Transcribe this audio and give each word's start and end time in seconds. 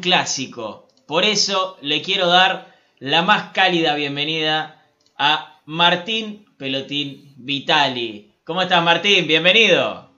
un 0.00 0.02
clásico. 0.02 0.88
Por 1.06 1.24
eso 1.24 1.76
le 1.82 2.00
quiero 2.00 2.26
dar 2.26 2.74
la 3.00 3.20
más 3.20 3.52
cálida 3.52 3.94
bienvenida 3.94 4.82
a 5.18 5.60
Martín 5.66 6.46
Pelotín 6.56 7.34
Vitali. 7.36 8.32
¿Cómo 8.44 8.62
estás, 8.62 8.82
Martín? 8.82 9.26
Bienvenido. 9.26 10.08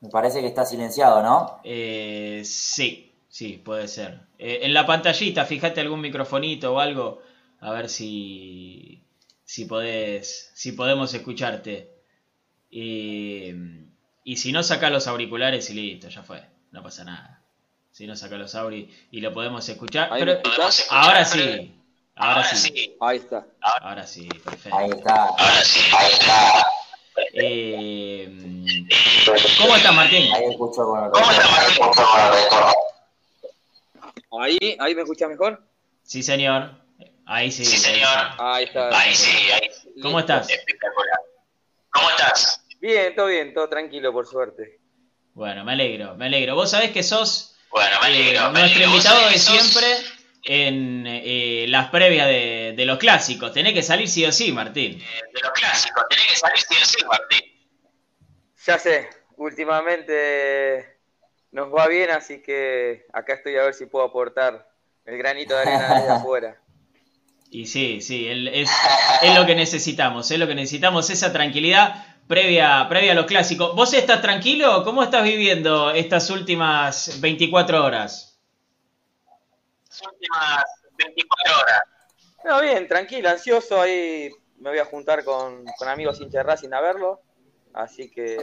Me 0.00 0.08
parece 0.08 0.40
que 0.40 0.48
está 0.48 0.64
silenciado, 0.64 1.22
¿no? 1.22 1.60
Eh, 1.62 2.42
sí, 2.44 3.12
sí, 3.28 3.60
puede 3.64 3.86
ser. 3.86 4.22
Eh, 4.38 4.60
en 4.62 4.74
la 4.74 4.86
pantallita, 4.86 5.44
fíjate 5.44 5.80
algún 5.80 6.00
microfonito 6.00 6.74
o 6.74 6.80
algo, 6.80 7.22
a 7.60 7.70
ver 7.70 7.88
si, 7.88 9.04
si, 9.44 9.66
podés, 9.66 10.50
si 10.54 10.72
podemos 10.72 11.14
escucharte. 11.14 11.92
Y, 12.70 13.52
y 14.24 14.36
si 14.36 14.52
no, 14.52 14.62
saca 14.62 14.90
los 14.90 15.06
auriculares 15.06 15.70
y 15.70 15.74
listo, 15.74 16.08
ya 16.08 16.22
fue, 16.22 16.42
no 16.72 16.82
pasa 16.82 17.04
nada. 17.04 17.42
Si 17.92 18.06
no, 18.06 18.16
saca 18.16 18.36
los 18.36 18.54
auriculares 18.54 19.06
y 19.10 19.20
lo 19.20 19.32
podemos 19.32 19.68
escuchar. 19.68 20.10
Pero, 20.10 20.40
ahora 20.90 21.24
sí, 21.24 21.74
ahora 22.14 22.44
sí. 22.44 22.96
Ahí 23.00 23.16
está. 23.18 23.46
Ahora 23.60 24.06
sí, 24.06 24.28
perfecto. 24.28 24.78
Ahí 24.78 24.90
está. 24.90 25.24
Ahora 25.26 25.64
sí, 25.64 25.80
ahí 25.96 26.12
está. 26.12 26.66
Eh, 27.34 28.64
¿Cómo 29.58 29.76
está 29.76 29.92
Martín? 29.92 30.32
Ahí 30.32 30.44
escucho 30.50 30.84
con 30.84 31.04
el 31.04 31.10
¿Cómo 31.10 31.30
está 31.30 31.48
Martín? 31.50 31.76
Ahí, 34.40 34.76
ahí 34.78 34.94
me 34.94 35.02
escucha 35.02 35.28
mejor. 35.28 35.62
Sí, 36.02 36.22
señor. 36.22 36.70
Ahí 37.26 37.50
sí. 37.50 37.64
Sí, 37.64 37.78
señor. 37.78 38.08
Ahí 38.38 38.64
está. 38.64 38.88
Ahí 38.98 39.14
sí, 39.14 39.50
ahí. 39.50 39.68
¿Cómo 40.02 40.20
estás? 40.20 40.48
Espectacular. 40.48 41.20
¿Cómo 41.90 42.10
estás? 42.10 42.59
Bien, 42.80 43.14
todo 43.14 43.26
bien, 43.26 43.52
todo 43.52 43.68
tranquilo, 43.68 44.12
por 44.12 44.26
suerte. 44.26 44.80
Bueno, 45.34 45.64
me 45.64 45.72
alegro, 45.72 46.16
me 46.16 46.26
alegro. 46.26 46.54
Vos 46.54 46.70
sabés 46.70 46.90
que 46.90 47.02
sos 47.02 47.50
bueno, 47.70 48.00
me 48.00 48.06
alegro, 48.08 48.48
eh, 48.48 48.52
nuestro 48.52 48.84
invitado 48.84 49.28
de 49.28 49.38
siempre 49.38 49.86
en 50.42 51.04
eh, 51.06 51.66
las 51.68 51.88
previas 51.90 52.26
de, 52.26 52.74
de, 52.76 52.84
los 52.84 52.98
clásicos. 52.98 53.52
Tenés 53.52 53.74
que 53.74 53.82
salir 53.82 54.08
sí 54.08 54.24
o 54.24 54.32
sí, 54.32 54.50
Martín. 54.50 55.00
Eh, 55.00 55.20
de 55.32 55.40
los 55.40 55.52
clásicos, 55.52 56.04
tenés 56.08 56.26
que 56.26 56.36
salir 56.36 56.58
sí 56.58 56.74
o 56.82 56.84
sí, 56.84 57.04
Martín. 57.06 57.40
Ya 58.66 58.78
sé, 58.78 59.08
últimamente 59.36 60.98
nos 61.52 61.72
va 61.72 61.86
bien, 61.86 62.10
así 62.10 62.42
que 62.42 63.06
acá 63.12 63.34
estoy 63.34 63.56
a 63.56 63.62
ver 63.62 63.74
si 63.74 63.86
puedo 63.86 64.04
aportar 64.04 64.68
el 65.04 65.16
granito 65.16 65.54
de 65.54 65.60
arena 65.62 66.00
desde 66.00 66.12
afuera. 66.12 66.60
Y 67.52 67.66
sí, 67.66 68.00
sí, 68.00 68.28
es, 68.28 68.70
es 69.22 69.34
lo 69.34 69.44
que 69.44 69.56
necesitamos, 69.56 70.30
es 70.30 70.38
lo 70.38 70.46
que 70.46 70.54
necesitamos, 70.54 71.10
esa 71.10 71.32
tranquilidad 71.32 72.09
previa, 72.30 72.86
previa 72.88 73.10
a 73.10 73.14
los 73.16 73.26
clásicos. 73.26 73.74
¿Vos 73.74 73.92
estás 73.92 74.22
tranquilo? 74.22 74.84
¿Cómo 74.84 75.02
estás 75.02 75.24
viviendo 75.24 75.90
estas 75.90 76.30
últimas 76.30 77.20
24 77.20 77.84
horas? 77.84 78.40
Las 79.88 80.02
últimas 80.02 80.64
24 80.96 81.52
horas. 81.60 81.82
No, 82.44 82.60
bien, 82.60 82.86
tranquilo, 82.86 83.28
ansioso. 83.28 83.82
Ahí 83.82 84.30
me 84.58 84.70
voy 84.70 84.78
a 84.78 84.84
juntar 84.84 85.24
con, 85.24 85.64
con 85.76 85.88
amigos 85.88 86.20
hinchas 86.20 86.46
Racing 86.46 86.72
a 86.72 86.80
verlo. 86.80 87.20
Así 87.74 88.08
que 88.08 88.38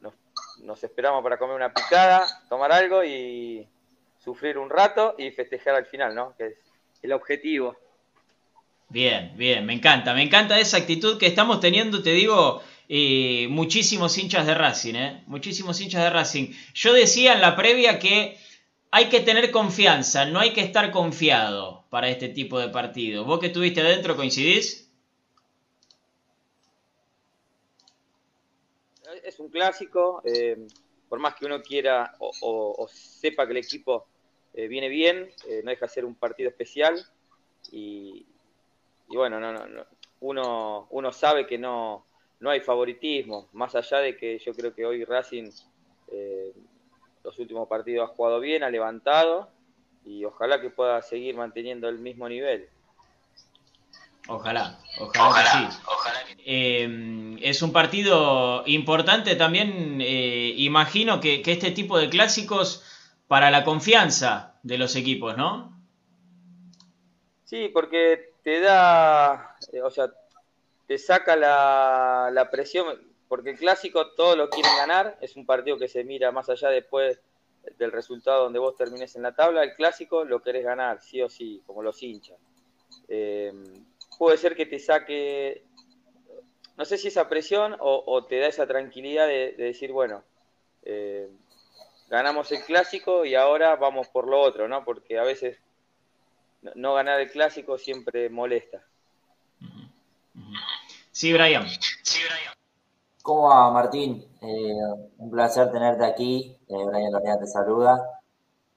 nos, 0.00 0.14
nos 0.58 0.82
esperamos 0.82 1.22
para 1.22 1.38
comer 1.38 1.54
una 1.54 1.72
picada, 1.72 2.26
tomar 2.48 2.72
algo 2.72 3.04
y 3.04 3.68
sufrir 4.18 4.58
un 4.58 4.68
rato 4.68 5.14
y 5.16 5.30
festejar 5.30 5.76
al 5.76 5.86
final, 5.86 6.12
¿no? 6.12 6.34
Que 6.36 6.46
es 6.48 6.54
el 7.02 7.12
objetivo. 7.12 7.76
Bien, 8.94 9.32
bien, 9.36 9.66
me 9.66 9.72
encanta, 9.72 10.14
me 10.14 10.22
encanta 10.22 10.60
esa 10.60 10.76
actitud 10.76 11.18
que 11.18 11.26
estamos 11.26 11.58
teniendo, 11.58 12.00
te 12.00 12.12
digo, 12.12 12.62
eh, 12.88 13.48
muchísimos 13.50 14.16
hinchas 14.18 14.46
de 14.46 14.54
Racing, 14.54 14.94
¿eh? 14.94 15.24
Muchísimos 15.26 15.80
hinchas 15.80 16.04
de 16.04 16.10
Racing. 16.10 16.54
Yo 16.74 16.92
decía 16.92 17.32
en 17.32 17.40
la 17.40 17.56
previa 17.56 17.98
que 17.98 18.38
hay 18.92 19.08
que 19.08 19.18
tener 19.18 19.50
confianza, 19.50 20.26
no 20.26 20.38
hay 20.38 20.52
que 20.52 20.60
estar 20.60 20.92
confiado 20.92 21.84
para 21.90 22.08
este 22.08 22.28
tipo 22.28 22.56
de 22.60 22.68
partido. 22.68 23.24
¿Vos 23.24 23.40
que 23.40 23.46
estuviste 23.48 23.80
adentro 23.80 24.14
coincidís? 24.14 24.88
Es 29.24 29.40
un 29.40 29.48
clásico, 29.48 30.22
eh, 30.24 30.68
por 31.08 31.18
más 31.18 31.34
que 31.34 31.46
uno 31.46 31.60
quiera 31.62 32.14
o, 32.20 32.86
sepa 32.88 33.44
que 33.44 33.54
el 33.54 33.58
equipo 33.58 34.06
eh, 34.52 34.68
viene 34.68 34.88
bien, 34.88 35.28
eh, 35.48 35.62
no 35.64 35.70
deja 35.70 35.86
de 35.86 35.92
ser 35.92 36.04
un 36.04 36.14
partido 36.14 36.48
especial 36.48 37.04
y, 37.72 38.24
y 39.08 39.16
bueno, 39.16 39.40
no, 39.40 39.52
no, 39.52 39.66
no, 39.66 39.84
uno, 40.20 40.86
uno 40.90 41.12
sabe 41.12 41.46
que 41.46 41.58
no, 41.58 42.04
no 42.40 42.50
hay 42.50 42.60
favoritismo, 42.60 43.48
más 43.52 43.74
allá 43.74 43.98
de 43.98 44.16
que 44.16 44.38
yo 44.38 44.52
creo 44.54 44.74
que 44.74 44.86
hoy 44.86 45.04
Racing 45.04 45.50
eh, 46.12 46.52
los 47.22 47.38
últimos 47.38 47.68
partidos 47.68 48.10
ha 48.10 48.14
jugado 48.14 48.40
bien, 48.40 48.62
ha 48.62 48.70
levantado 48.70 49.48
y 50.04 50.24
ojalá 50.24 50.60
que 50.60 50.70
pueda 50.70 51.00
seguir 51.02 51.36
manteniendo 51.36 51.88
el 51.88 51.98
mismo 51.98 52.28
nivel. 52.28 52.68
Ojalá, 54.28 54.78
ojalá, 54.98 55.28
ojalá 55.28 55.44
que 55.44 55.58
sí. 55.58 55.80
Ojalá 55.86 56.18
que... 56.26 56.34
Eh, 56.46 57.36
es 57.42 57.62
un 57.62 57.72
partido 57.72 58.62
importante 58.66 59.36
también, 59.36 60.00
eh, 60.00 60.54
imagino 60.56 61.20
que, 61.20 61.42
que 61.42 61.52
este 61.52 61.70
tipo 61.70 61.98
de 61.98 62.08
clásicos 62.08 62.82
para 63.28 63.50
la 63.50 63.64
confianza 63.64 64.54
de 64.62 64.78
los 64.78 64.96
equipos, 64.96 65.36
¿no? 65.36 65.72
Sí, 67.44 67.70
porque 67.72 68.33
te 68.44 68.60
da, 68.60 69.56
eh, 69.72 69.82
o 69.82 69.90
sea, 69.90 70.12
te 70.86 70.98
saca 70.98 71.34
la, 71.34 72.30
la, 72.30 72.50
presión, 72.50 72.86
porque 73.26 73.50
el 73.50 73.58
clásico 73.58 74.12
todo 74.12 74.36
lo 74.36 74.50
quieren 74.50 74.76
ganar, 74.76 75.16
es 75.22 75.34
un 75.34 75.46
partido 75.46 75.78
que 75.78 75.88
se 75.88 76.04
mira 76.04 76.30
más 76.30 76.50
allá 76.50 76.68
después 76.68 77.18
del 77.78 77.90
resultado 77.90 78.44
donde 78.44 78.58
vos 78.58 78.76
termines 78.76 79.16
en 79.16 79.22
la 79.22 79.34
tabla, 79.34 79.64
el 79.64 79.74
clásico 79.74 80.24
lo 80.24 80.42
querés 80.42 80.62
ganar, 80.62 81.00
sí 81.00 81.22
o 81.22 81.30
sí, 81.30 81.62
como 81.66 81.82
los 81.82 82.02
hinchas. 82.02 82.38
Eh, 83.08 83.50
puede 84.18 84.36
ser 84.36 84.54
que 84.54 84.66
te 84.66 84.78
saque, 84.78 85.64
no 86.76 86.84
sé 86.84 86.98
si 86.98 87.08
esa 87.08 87.30
presión 87.30 87.74
o, 87.80 88.26
te 88.26 88.38
da 88.40 88.48
esa 88.48 88.66
tranquilidad 88.66 89.26
de, 89.26 89.54
de 89.56 89.64
decir, 89.64 89.90
bueno, 89.90 90.22
eh, 90.82 91.30
ganamos 92.08 92.52
el 92.52 92.62
clásico 92.62 93.24
y 93.24 93.34
ahora 93.34 93.76
vamos 93.76 94.08
por 94.08 94.28
lo 94.28 94.38
otro, 94.38 94.68
¿no? 94.68 94.84
Porque 94.84 95.18
a 95.18 95.24
veces 95.24 95.58
no 96.74 96.94
ganar 96.94 97.20
el 97.20 97.30
clásico 97.30 97.78
siempre 97.78 98.28
molesta. 98.30 98.82
Sí, 101.12 101.32
Brian. 101.32 101.66
Sí, 102.02 102.20
Brian. 102.28 102.54
¿Cómo 103.22 103.48
va, 103.48 103.70
Martín? 103.70 104.24
Eh, 104.42 104.74
un 105.18 105.30
placer 105.30 105.70
tenerte 105.70 106.04
aquí. 106.04 106.58
Eh, 106.68 106.84
Brian 106.86 107.12
Lorena 107.12 107.38
te 107.38 107.46
saluda. 107.46 108.20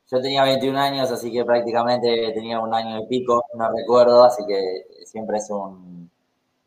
Yo 0.10 0.22
tenía 0.22 0.44
21 0.44 0.80
años, 0.80 1.12
así 1.12 1.32
que 1.32 1.44
prácticamente 1.44 2.32
tenía 2.34 2.60
un 2.60 2.74
año 2.74 3.00
y 3.00 3.08
pico, 3.08 3.44
no 3.56 3.70
recuerdo, 3.70 4.24
así 4.24 4.46
que 4.48 4.86
siempre 5.06 5.38
es 5.38 5.50
un, 5.50 6.10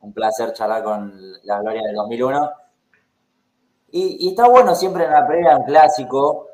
un 0.00 0.12
placer 0.12 0.52
charlar 0.52 0.84
con 0.84 1.32
la 1.44 1.60
Gloria 1.60 1.82
del 1.82 1.94
2001. 1.94 2.50
Y, 3.92 4.26
y, 4.26 4.28
está 4.30 4.46
bueno 4.46 4.74
siempre 4.74 5.04
en 5.04 5.12
la 5.12 5.26
previa 5.26 5.56
un 5.56 5.64
clásico 5.64 6.49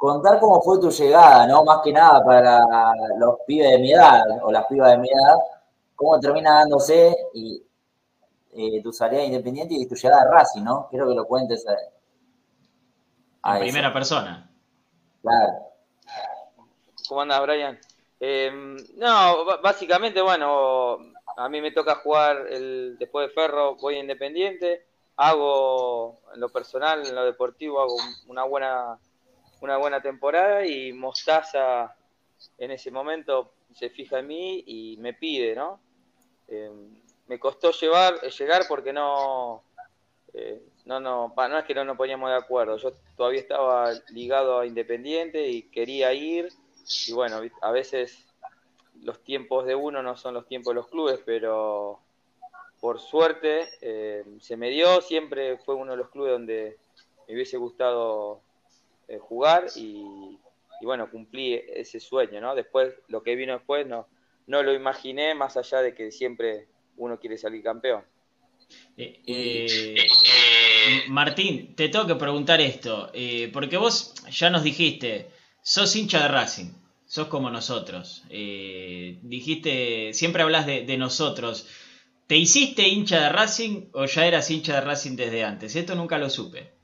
contar 0.00 0.40
cómo 0.40 0.62
fue 0.62 0.80
tu 0.80 0.90
llegada, 0.90 1.46
¿no? 1.46 1.62
Más 1.62 1.82
que 1.84 1.92
nada 1.92 2.24
para 2.24 2.58
los 3.18 3.40
pibes 3.46 3.72
de 3.72 3.78
mi 3.80 3.92
edad 3.92 4.22
o 4.42 4.50
las 4.50 4.64
pibas 4.64 4.92
de 4.92 4.96
mi 4.96 5.10
edad, 5.10 5.36
cómo 5.94 6.18
termina 6.18 6.54
dándose 6.54 7.14
y 7.34 7.62
eh, 8.54 8.82
tu 8.82 8.94
salida 8.94 9.22
independiente 9.22 9.74
y 9.74 9.86
tu 9.86 9.94
llegada 9.94 10.22
a 10.22 10.30
Racing, 10.30 10.64
¿no? 10.64 10.88
Quiero 10.88 11.06
que 11.06 11.14
lo 11.14 11.26
cuentes 11.26 11.66
a, 11.68 11.74
a 13.42 13.56
en 13.58 13.64
primera 13.64 13.92
persona. 13.92 14.50
Claro. 15.20 15.66
¿Cómo 17.06 17.20
andas, 17.20 17.42
Brian? 17.42 17.78
Eh, 18.20 18.50
no, 18.96 19.60
básicamente, 19.62 20.22
bueno, 20.22 20.96
a 21.36 21.48
mí 21.50 21.60
me 21.60 21.72
toca 21.72 21.96
jugar 21.96 22.46
el, 22.48 22.96
después 22.98 23.28
de 23.28 23.34
Ferro, 23.34 23.76
voy 23.76 23.96
a 23.96 24.00
Independiente, 24.00 24.86
hago 25.16 26.20
en 26.32 26.40
lo 26.40 26.48
personal, 26.48 27.06
en 27.06 27.14
lo 27.14 27.22
deportivo, 27.22 27.82
hago 27.82 27.96
una 28.28 28.44
buena 28.44 28.98
una 29.60 29.76
buena 29.76 30.00
temporada 30.00 30.66
y 30.66 30.92
Mostaza 30.92 31.94
en 32.58 32.70
ese 32.70 32.90
momento 32.90 33.52
se 33.74 33.90
fija 33.90 34.18
en 34.18 34.26
mí 34.26 34.64
y 34.66 34.96
me 34.98 35.14
pide, 35.14 35.54
¿no? 35.54 35.80
Eh, 36.48 36.70
me 37.28 37.38
costó 37.38 37.70
llevar, 37.72 38.20
llegar 38.22 38.62
porque 38.68 38.92
no, 38.92 39.62
eh, 40.34 40.60
no, 40.84 40.98
no, 40.98 41.32
no 41.36 41.58
es 41.58 41.64
que 41.64 41.74
no 41.74 41.84
nos 41.84 41.96
poníamos 41.96 42.30
de 42.30 42.36
acuerdo, 42.36 42.76
yo 42.76 42.92
todavía 43.16 43.40
estaba 43.40 43.92
ligado 44.08 44.58
a 44.58 44.66
Independiente 44.66 45.46
y 45.46 45.62
quería 45.62 46.12
ir 46.12 46.48
y 47.06 47.12
bueno, 47.12 47.40
a 47.62 47.70
veces 47.70 48.26
los 49.02 49.22
tiempos 49.22 49.64
de 49.66 49.74
uno 49.74 50.02
no 50.02 50.16
son 50.16 50.34
los 50.34 50.46
tiempos 50.46 50.72
de 50.72 50.80
los 50.80 50.88
clubes, 50.88 51.20
pero 51.24 52.00
por 52.80 52.98
suerte 52.98 53.68
eh, 53.80 54.24
se 54.40 54.56
me 54.56 54.70
dio, 54.70 55.00
siempre 55.00 55.58
fue 55.58 55.74
uno 55.74 55.92
de 55.92 55.98
los 55.98 56.10
clubes 56.10 56.32
donde 56.32 56.78
me 57.28 57.34
hubiese 57.34 57.56
gustado 57.56 58.40
eh, 59.10 59.18
jugar 59.18 59.66
y, 59.74 60.38
bueno, 60.82 61.10
cumplí 61.10 61.54
ese 61.54 61.98
sueño, 61.98 62.40
¿no? 62.40 62.54
Después, 62.54 62.94
lo 63.08 63.24
que 63.24 63.34
vino 63.34 63.54
después 63.54 63.84
no, 63.84 64.06
no 64.46 64.62
lo 64.62 64.72
imaginé, 64.72 65.34
más 65.34 65.56
allá 65.56 65.82
de 65.82 65.96
que 65.96 66.12
siempre 66.12 66.68
uno 66.96 67.18
quiere 67.18 67.36
salir 67.36 67.60
campeón. 67.64 68.04
Eh, 68.96 69.20
eh, 69.26 69.96
Martín, 71.08 71.74
te 71.74 71.88
tengo 71.88 72.06
que 72.06 72.14
preguntar 72.14 72.60
esto, 72.60 73.10
porque 73.52 73.78
vos 73.78 74.14
ya 74.30 74.48
nos 74.48 74.62
dijiste, 74.62 75.28
sos 75.60 75.96
hincha 75.96 76.22
de 76.22 76.28
Racing, 76.28 76.70
sos 77.04 77.26
como 77.26 77.50
nosotros. 77.50 78.22
dijiste, 78.28 80.14
siempre 80.14 80.44
hablas 80.44 80.66
de, 80.66 80.96
nosotros. 80.96 81.68
¿Te 82.28 82.36
hiciste 82.36 82.86
hincha 82.86 83.22
de 83.22 83.28
Racing 83.30 83.86
o 83.92 84.04
ya 84.04 84.24
eras 84.24 84.48
hincha 84.52 84.74
de 84.74 84.82
Racing 84.82 85.16
desde 85.16 85.42
antes? 85.42 85.74
Esto 85.74 85.96
nunca 85.96 86.16
lo 86.16 86.30
supe. 86.30 86.79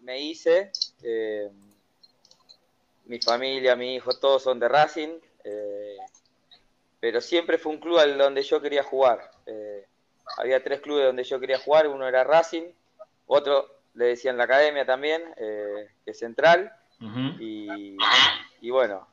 Me 0.00 0.20
hice 0.20 0.72
mi 3.10 3.18
familia, 3.18 3.74
mi 3.74 3.96
hijo, 3.96 4.12
todos 4.14 4.44
son 4.44 4.60
de 4.60 4.68
Racing, 4.68 5.18
eh, 5.42 5.96
pero 7.00 7.20
siempre 7.20 7.58
fue 7.58 7.72
un 7.72 7.80
club 7.80 7.98
al 7.98 8.16
donde 8.16 8.40
yo 8.44 8.62
quería 8.62 8.84
jugar. 8.84 9.32
Eh, 9.46 9.84
había 10.38 10.62
tres 10.62 10.80
clubes 10.80 11.06
donde 11.06 11.24
yo 11.24 11.40
quería 11.40 11.58
jugar, 11.58 11.88
uno 11.88 12.06
era 12.06 12.22
Racing, 12.22 12.70
otro 13.26 13.66
le 13.94 14.06
decían 14.06 14.36
la 14.36 14.44
academia 14.44 14.86
también, 14.86 15.22
eh, 15.36 15.88
que 16.04 16.12
es 16.12 16.18
Central, 16.20 16.72
y, 17.40 17.96
bueno, 18.70 19.08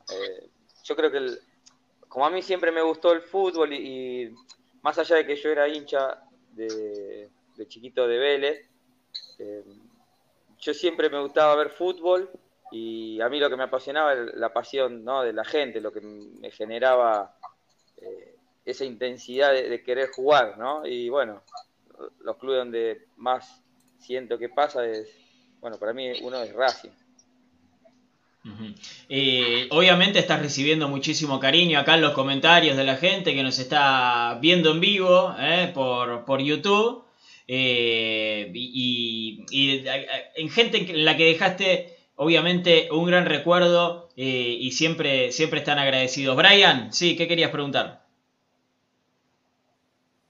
yo 0.84 0.94
creo 0.94 1.10
que 1.10 1.38
como 2.06 2.24
a 2.24 2.30
mí 2.30 2.40
siempre 2.42 2.70
me 2.70 2.82
gustó 2.82 3.12
el 3.12 3.22
fútbol 3.22 3.72
y, 3.72 4.32
más 4.82 4.96
allá 4.98 5.16
de 5.16 5.26
que 5.26 5.34
yo 5.34 5.50
era 5.50 5.66
hincha 5.68 6.22
de, 6.52 7.28
de 7.56 7.66
chiquito 7.66 8.06
de 8.06 8.18
Vélez, 8.18 8.68
yo 10.60 10.74
siempre 10.74 11.10
me 11.10 11.20
gustaba 11.20 11.54
ver 11.56 11.70
fútbol 11.70 12.30
y 12.70 13.20
a 13.20 13.28
mí 13.28 13.38
lo 13.38 13.48
que 13.48 13.56
me 13.56 13.64
apasionaba 13.64 14.12
era 14.12 14.24
la 14.34 14.52
pasión 14.52 15.04
¿no? 15.04 15.22
de 15.22 15.32
la 15.32 15.44
gente, 15.44 15.80
lo 15.80 15.92
que 15.92 16.00
me 16.00 16.50
generaba 16.50 17.36
eh, 17.96 18.36
esa 18.64 18.84
intensidad 18.84 19.52
de, 19.52 19.82
querer 19.82 20.10
jugar, 20.10 20.58
¿no? 20.58 20.86
Y 20.86 21.08
bueno, 21.08 21.42
los 22.20 22.36
clubes 22.36 22.58
donde 22.58 23.06
más 23.16 23.62
siento 23.98 24.38
que 24.38 24.50
pasa 24.50 24.84
es, 24.86 25.08
bueno, 25.60 25.78
para 25.78 25.94
mí 25.94 26.12
uno 26.22 26.42
es 26.42 26.52
Racing. 26.52 26.90
Eh, 29.08 29.68
obviamente 29.70 30.18
estás 30.18 30.40
recibiendo 30.40 30.88
muchísimo 30.88 31.38
cariño 31.40 31.78
acá 31.78 31.96
en 31.96 32.02
los 32.02 32.12
comentarios 32.12 32.76
de 32.76 32.84
la 32.84 32.96
gente 32.96 33.34
que 33.34 33.42
nos 33.42 33.58
está 33.58 34.38
viendo 34.40 34.70
en 34.70 34.80
vivo 34.80 35.34
eh, 35.38 35.70
por, 35.74 36.24
por, 36.24 36.40
YouTube 36.40 37.04
y, 37.48 39.44
y, 39.50 39.84
en 40.36 40.48
gente 40.50 40.90
en 40.90 41.04
la 41.04 41.16
que 41.16 41.24
dejaste 41.24 41.98
obviamente 42.18 42.88
un 42.92 43.06
gran 43.06 43.26
recuerdo 43.26 44.08
eh, 44.16 44.56
y 44.58 44.72
siempre, 44.72 45.32
siempre 45.32 45.60
están 45.60 45.78
agradecidos. 45.78 46.36
Brian, 46.36 46.92
sí, 46.92 47.16
¿qué 47.16 47.28
querías 47.28 47.50
preguntar? 47.50 48.02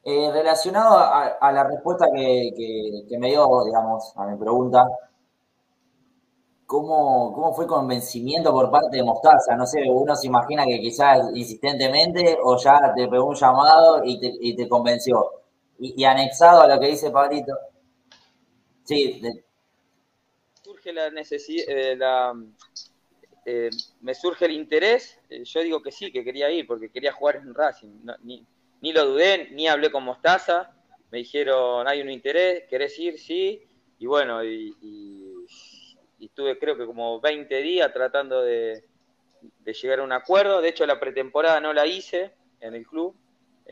Eh, 0.04 0.30
relacionado 0.32 0.98
a, 0.98 1.52
la 1.52 1.64
respuesta 1.64 2.06
que, 2.14 3.16
me 3.18 3.28
dio, 3.28 3.64
digamos, 3.64 4.12
a 4.16 4.26
mi 4.26 4.38
pregunta, 4.38 4.86
¿cómo, 6.66 7.32
¿cómo 7.34 7.54
fue 7.54 7.66
convencimiento 7.66 8.52
por 8.52 8.70
parte 8.70 8.98
de 8.98 9.02
Mostaza? 9.02 9.56
No 9.56 9.66
sé, 9.66 9.80
uno 9.90 10.14
se 10.14 10.26
imagina 10.26 10.64
que 10.64 10.80
quizás 10.80 11.30
insistentemente 11.34 12.38
o 12.42 12.56
ya 12.58 12.92
te 12.94 13.08
pegó 13.08 13.26
un 13.26 13.34
llamado 13.34 14.02
y 14.04 14.20
te, 14.20 14.32
y 14.40 14.56
te 14.56 14.68
convenció. 14.68 15.37
Y, 15.78 16.04
anexado 16.04 16.62
a 16.62 16.66
lo 16.66 16.80
que 16.80 16.88
dice 16.88 17.10
Pablito, 17.10 17.56
sí, 18.84 19.20
la 20.92 21.10
necesidad, 21.10 21.64
eh, 21.68 21.98
eh, 23.44 23.70
me 24.00 24.14
surge 24.14 24.46
el 24.46 24.52
interés, 24.52 25.18
eh, 25.30 25.44
yo 25.44 25.60
digo 25.60 25.82
que 25.82 25.92
sí, 25.92 26.12
que 26.12 26.24
quería 26.24 26.50
ir, 26.50 26.66
porque 26.66 26.90
quería 26.90 27.12
jugar 27.12 27.36
en 27.36 27.54
Racing. 27.54 28.04
ni, 28.22 28.44
ni, 28.80 28.92
lo 28.92 29.06
dudé, 29.06 29.48
ni 29.50 29.68
hablé 29.68 29.90
con 29.90 30.04
Mostaza. 30.04 30.74
Me 31.10 31.18
dijeron, 31.18 31.88
hay 31.88 32.02
un 32.02 32.10
interés, 32.10 32.64
¿querés 32.68 32.98
ir? 32.98 33.18
Sí. 33.18 33.62
Y 33.98 34.06
bueno, 34.06 34.44
y, 34.44 34.74
estuve 36.20 36.58
creo 36.58 36.76
que 36.76 36.84
como 36.84 37.20
20 37.20 37.62
días 37.62 37.92
tratando 37.92 38.42
de, 38.42 38.84
llegar 39.64 40.00
a 40.00 40.04
un 40.04 40.12
acuerdo. 40.12 40.60
De 40.60 40.68
hecho, 40.68 40.86
la 40.86 41.00
pretemporada 41.00 41.60
no 41.60 41.72
la 41.72 41.86
hice 41.86 42.32
en 42.60 42.74
el 42.74 42.86
club. 42.86 43.14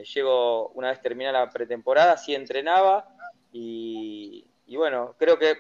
Llego 0.02 0.68
una 0.70 0.90
vez 0.90 1.00
terminada 1.00 1.44
la 1.44 1.50
pretemporada, 1.50 2.16
sí 2.16 2.34
entrenaba. 2.34 3.08
Y, 3.52 4.46
y 4.66 4.76
bueno, 4.76 5.14
creo 5.18 5.38
que 5.38 5.56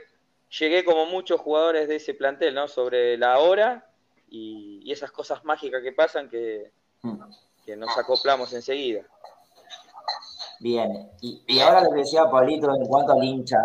llegué 0.58 0.84
como 0.84 1.06
muchos 1.06 1.40
jugadores 1.40 1.88
de 1.88 1.96
ese 1.96 2.14
plantel, 2.14 2.54
¿no? 2.54 2.68
Sobre 2.68 3.16
la 3.16 3.38
hora 3.38 3.88
y, 4.28 4.90
esas 4.90 5.10
cosas 5.10 5.44
mágicas 5.44 5.82
que 5.82 5.92
pasan 5.92 6.28
que, 6.28 6.72
nos 7.76 7.98
acoplamos 7.98 8.52
enseguida. 8.52 9.02
Bien, 10.60 11.10
y, 11.20 11.60
ahora 11.60 11.82
lo 11.82 11.90
que 11.90 12.00
decía 12.00 12.30
Pablito 12.30 12.74
en 12.74 12.86
cuanto 12.86 13.12
al 13.12 13.24
hincha, 13.24 13.58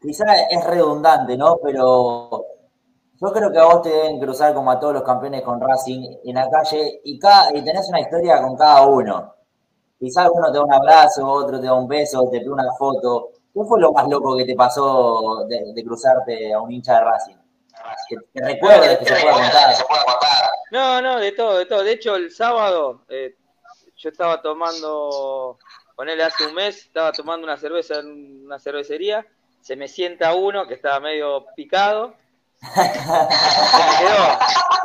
quizás 0.00 0.46
es 0.50 0.64
redundante, 0.64 1.36
¿no? 1.36 1.58
Pero 1.62 2.46
yo 3.20 3.32
creo 3.32 3.52
que 3.52 3.58
a 3.58 3.64
vos 3.64 3.82
te 3.82 3.90
deben 3.90 4.18
cruzar 4.18 4.54
como 4.54 4.70
a 4.70 4.80
todos 4.80 4.94
los 4.94 5.02
campeones 5.02 5.42
con 5.42 5.60
Racing 5.60 6.16
en 6.24 6.34
la 6.34 6.48
calle 6.48 7.00
y, 7.04 7.18
cada, 7.18 7.56
y 7.56 7.62
tenés 7.62 7.88
una 7.88 8.00
historia 8.00 8.40
con 8.40 8.56
cada 8.56 8.86
uno. 8.86 9.34
Quizás 10.00 10.30
uno 10.32 10.50
te 10.50 10.56
da 10.56 10.64
un 10.64 10.72
abrazo, 10.72 11.28
otro 11.28 11.60
te 11.60 11.66
da 11.66 11.74
un 11.74 11.86
beso, 11.86 12.26
te 12.32 12.38
pide 12.40 12.48
una 12.48 12.72
foto. 12.78 13.32
¿Qué 13.52 13.60
fue 13.68 13.78
lo 13.78 13.92
más 13.92 14.08
loco 14.08 14.34
que 14.34 14.46
te 14.46 14.54
pasó 14.54 15.44
de, 15.46 15.84
cruzarte 15.84 16.54
a 16.54 16.60
un 16.60 16.72
hincha 16.72 16.94
de 16.94 17.04
Racing? 17.04 17.36
Que, 18.08 18.16
que 18.32 18.46
recuerdes, 18.46 18.98
que, 18.98 19.04
se 19.04 19.20
pueda 19.20 19.34
contar. 19.34 19.76
No, 20.70 21.02
no, 21.02 21.18
de 21.18 21.32
todo, 21.32 21.58
de 21.58 21.66
todo. 21.66 21.82
De 21.82 21.92
hecho, 21.92 22.16
el 22.16 22.30
sábado 22.30 23.02
eh, 23.10 23.36
yo 23.94 24.08
estaba 24.08 24.40
tomando, 24.40 25.58
con 25.94 26.08
él 26.08 26.18
hace 26.22 26.46
un 26.46 26.54
mes, 26.54 26.78
estaba 26.86 27.12
tomando 27.12 27.44
una 27.44 27.58
cerveza 27.58 27.98
en 27.98 28.46
una 28.46 28.58
cervecería, 28.58 29.26
se 29.60 29.76
me 29.76 29.86
sienta 29.86 30.34
uno 30.34 30.66
que 30.66 30.74
estaba 30.74 30.98
medio 31.00 31.44
picado, 31.54 32.14
se 32.60 33.98
quedó, 33.98 34.38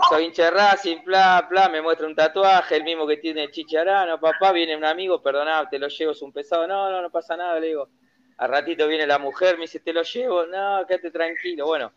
soy 0.09 0.25
hincha 0.25 0.49
Racing, 0.49 1.03
bla, 1.03 1.45
bla, 1.49 1.67
me 1.69 1.81
muestra 1.81 2.07
un 2.07 2.15
tatuaje, 2.15 2.77
el 2.77 2.83
mismo 2.83 3.05
que 3.05 3.17
tiene 3.17 3.43
el 3.43 3.51
chicharano, 3.51 4.19
papá, 4.19 4.51
viene 4.51 4.77
un 4.77 4.85
amigo, 4.85 5.21
perdona, 5.21 5.67
te 5.69 5.77
lo 5.77 5.87
llevo, 5.87 6.13
es 6.13 6.21
un 6.21 6.31
pesado, 6.31 6.67
no, 6.67 6.89
no, 6.89 7.01
no 7.01 7.09
pasa 7.09 7.35
nada, 7.35 7.59
le 7.59 7.67
digo, 7.67 7.89
a 8.37 8.47
ratito 8.47 8.87
viene 8.87 9.05
la 9.05 9.19
mujer, 9.19 9.57
me 9.57 9.63
dice, 9.63 9.79
te 9.79 9.93
lo 9.93 10.03
llevo, 10.03 10.45
no, 10.45 10.85
quédate 10.87 11.11
tranquilo, 11.11 11.65
bueno. 11.65 11.91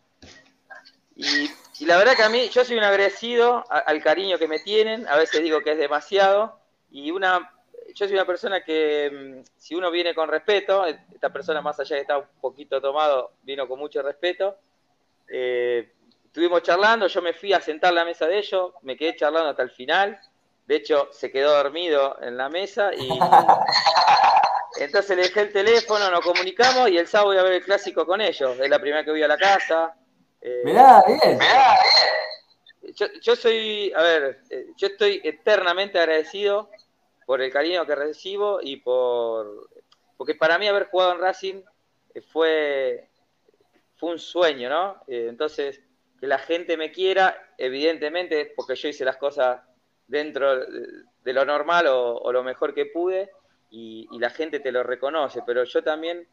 Y, 1.15 1.49
la 1.85 1.97
verdad 1.97 2.15
que 2.15 2.23
a 2.23 2.29
mí, 2.29 2.49
yo 2.49 2.65
soy 2.65 2.77
un 2.77 2.83
agradecido 2.83 3.63
al 3.69 4.03
cariño 4.03 4.37
que 4.37 4.47
me 4.47 4.59
tienen, 4.59 5.07
a 5.07 5.15
veces 5.15 5.41
digo 5.41 5.61
que 5.61 5.71
es 5.71 5.77
demasiado, 5.77 6.59
y 6.91 7.11
una, 7.11 7.51
yo 7.95 8.05
soy 8.05 8.15
una 8.15 8.25
persona 8.25 8.63
que 8.63 9.41
mm, 9.41 9.45
si 9.57 9.75
uno 9.75 9.91
viene 9.91 10.13
con 10.13 10.29
respeto, 10.29 10.85
esta 10.85 11.31
persona 11.31 11.61
más 11.61 11.79
allá 11.79 11.95
de 11.95 12.01
estar 12.01 12.17
un 12.17 12.41
poquito 12.41 12.81
tomado, 12.81 13.31
vino 13.43 13.67
con 13.67 13.79
mucho 13.79 14.01
respeto, 14.01 14.57
eh, 15.31 15.91
estuvimos 16.25 16.63
charlando, 16.63 17.07
yo 17.07 17.21
me 17.21 17.33
fui 17.33 17.53
a 17.53 17.61
sentar 17.61 17.91
a 17.91 17.95
la 17.95 18.05
mesa 18.05 18.27
de 18.27 18.39
ellos, 18.39 18.73
me 18.81 18.97
quedé 18.97 19.15
charlando 19.15 19.49
hasta 19.49 19.63
el 19.63 19.71
final, 19.71 20.19
de 20.65 20.75
hecho 20.75 21.09
se 21.11 21.31
quedó 21.31 21.55
dormido 21.55 22.17
en 22.21 22.37
la 22.37 22.49
mesa 22.49 22.91
y 22.93 23.09
Entonces 24.79 25.17
le 25.17 25.23
dejé 25.23 25.41
el 25.41 25.51
teléfono, 25.51 26.09
nos 26.09 26.21
comunicamos 26.21 26.89
y 26.89 26.97
el 26.97 27.07
sábado 27.07 27.29
voy 27.29 27.37
a 27.37 27.43
ver 27.43 27.53
el 27.53 27.63
clásico 27.63 28.05
con 28.05 28.21
ellos. 28.21 28.57
Es 28.59 28.69
la 28.69 28.79
primera 28.79 29.03
que 29.03 29.11
voy 29.11 29.21
a 29.21 29.27
la 29.27 29.37
casa. 29.37 29.93
Eh, 30.41 30.61
mirá, 30.63 31.03
bien. 31.05 31.37
Mirá, 31.37 31.75
bien. 32.81 32.95
Yo, 32.95 33.07
yo, 33.21 33.35
soy, 33.35 33.91
a 33.93 34.01
ver, 34.01 34.41
eh, 34.49 34.67
yo 34.77 34.87
estoy 34.87 35.21
eternamente 35.23 35.99
agradecido 35.99 36.69
por 37.25 37.41
el 37.41 37.51
cariño 37.51 37.85
que 37.85 37.95
recibo 37.95 38.59
y 38.61 38.77
por. 38.77 39.69
Porque 40.15 40.35
para 40.35 40.57
mí 40.57 40.67
haber 40.67 40.87
jugado 40.87 41.13
en 41.13 41.19
Racing 41.19 41.61
eh, 42.13 42.21
fue, 42.21 43.08
fue 43.99 44.11
un 44.11 44.19
sueño, 44.19 44.69
¿no? 44.69 45.03
entonces, 45.07 45.81
que 46.19 46.27
la 46.27 46.39
gente 46.39 46.77
me 46.77 46.91
quiera, 46.91 47.53
evidentemente, 47.57 48.53
porque 48.55 48.75
yo 48.75 48.89
hice 48.89 49.05
las 49.05 49.17
cosas 49.17 49.61
dentro 50.07 50.65
de 50.65 51.33
lo 51.33 51.45
normal 51.45 51.85
o 51.87 52.31
lo 52.31 52.43
mejor 52.43 52.73
que 52.73 52.87
pude 52.87 53.29
y, 53.71 54.19
la 54.19 54.29
gente 54.29 54.59
te 54.59 54.71
lo 54.71 54.83
reconoce, 54.83 55.41
pero 55.45 55.63
yo 55.63 55.83
también 55.83 56.27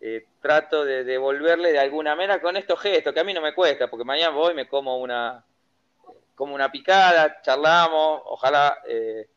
eh, 0.00 0.26
trato 0.40 0.84
de 0.84 1.04
devolverle 1.04 1.72
de 1.72 1.78
alguna 1.78 2.14
manera 2.14 2.40
con 2.40 2.56
estos 2.56 2.80
gestos, 2.80 3.12
que 3.12 3.20
a 3.20 3.24
mí 3.24 3.32
no 3.32 3.40
me 3.40 3.54
cuesta, 3.54 3.88
porque 3.88 4.04
mañana 4.04 4.30
voy 4.30 4.52
y 4.52 4.56
me 4.56 4.68
como 4.68 4.98
una, 4.98 5.44
como 6.34 6.54
una 6.54 6.70
picada, 6.70 7.40
charlamos, 7.42 8.22
ojalá 8.26 8.78
eh, 8.86 9.28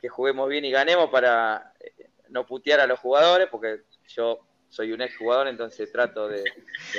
que 0.00 0.08
juguemos 0.08 0.48
bien 0.48 0.64
y 0.64 0.70
ganemos 0.70 1.10
para 1.10 1.72
eh, 1.80 2.10
no 2.28 2.46
putear 2.46 2.80
a 2.80 2.86
los 2.86 2.98
jugadores, 2.98 3.48
porque 3.50 3.82
yo 4.08 4.40
soy 4.70 4.92
un 4.92 5.02
ex 5.02 5.16
jugador, 5.16 5.48
entonces 5.48 5.92
trato 5.92 6.28
de, 6.28 6.42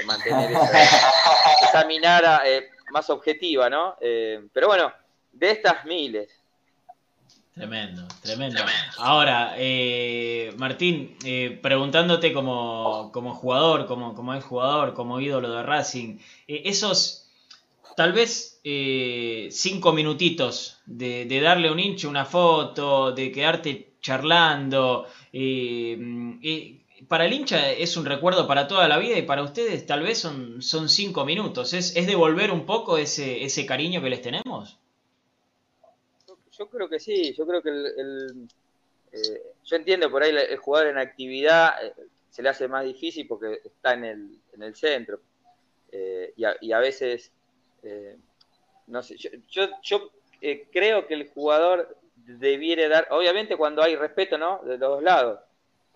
mantener 0.05 0.51
esa, 0.51 1.67
esa 1.69 1.85
minara 1.85 2.43
más 2.91 3.09
objetiva, 3.09 3.69
¿no? 3.69 3.95
pero 3.99 4.67
bueno, 4.67 4.93
de 5.31 5.51
estas 5.51 5.85
miles, 5.85 6.41
Tremendo, 7.53 8.07
tremendo. 8.23 8.63
Ahora, 8.97 9.55
eh, 9.57 10.53
Martín, 10.57 11.17
eh, 11.25 11.59
preguntándote 11.61 12.31
como, 12.31 13.11
jugador, 13.11 13.87
como, 13.87 14.15
como 14.15 14.33
es 14.33 14.43
jugador, 14.43 14.93
como 14.93 15.19
ídolo 15.19 15.51
de 15.51 15.61
Racing, 15.61 16.17
eh, 16.47 16.61
esos 16.65 17.29
tal 17.97 18.13
vez 18.13 18.61
cinco 19.51 19.91
minutitos 19.91 20.77
de, 20.85 21.41
darle 21.41 21.69
un 21.69 21.79
hincho 21.79 22.09
una 22.09 22.23
foto, 22.25 23.11
de 23.11 23.31
quedarte 23.31 23.95
charlando. 24.01 25.07
y 25.33 26.80
para 27.07 27.25
el 27.25 27.33
hincha 27.33 27.71
es 27.71 27.97
un 27.97 28.05
recuerdo 28.05 28.47
para 28.47 28.67
toda 28.67 28.87
la 28.87 28.97
vida 28.97 29.17
y 29.17 29.23
para 29.23 29.43
ustedes 29.43 29.85
tal 29.85 30.03
vez 30.03 30.19
son, 30.19 30.61
son 30.61 30.89
cinco 30.89 31.25
minutos. 31.25 31.73
¿Es, 31.73 31.95
¿Es 31.95 32.07
devolver 32.07 32.51
un 32.51 32.65
poco 32.65 32.97
ese, 32.97 33.43
ese 33.43 33.65
cariño 33.65 34.01
que 34.01 34.09
les 34.09 34.21
tenemos? 34.21 34.77
Yo, 36.57 36.69
creo 36.69 36.89
que 36.89 36.99
sí, 36.99 37.33
yo 37.33 37.47
creo 37.47 37.61
que 37.61 37.69
el, 37.69 38.47
eh, 39.11 39.41
yo 39.65 39.75
entiendo 39.75 40.11
por 40.11 40.21
ahí 40.21 40.31
el, 40.31 40.57
jugador 40.57 40.89
en 40.89 40.97
actividad 40.99 41.83
eh, 41.83 41.93
se 42.29 42.43
le 42.43 42.49
hace 42.49 42.67
más 42.67 42.85
difícil 42.85 43.27
porque 43.27 43.61
está 43.65 43.93
en 43.93 44.05
el, 44.05 44.39
en 44.53 44.63
el 44.63 44.75
centro 44.75 45.19
eh, 45.91 46.33
y, 46.35 46.71
a, 46.71 46.79
veces, 46.79 47.31
no 48.87 49.01
sé, 49.01 49.17
yo, 49.17 49.67
yo, 49.81 50.11
creo 50.71 51.07
que 51.07 51.15
el 51.15 51.29
jugador 51.29 51.97
debiera 52.15 52.87
dar, 52.87 53.07
obviamente 53.11 53.57
cuando 53.57 53.81
hay 53.81 53.95
respeto, 53.95 54.37
¿no? 54.37 54.61
De 54.63 54.77
los 54.77 54.89
dos 54.89 55.03
lados 55.03 55.39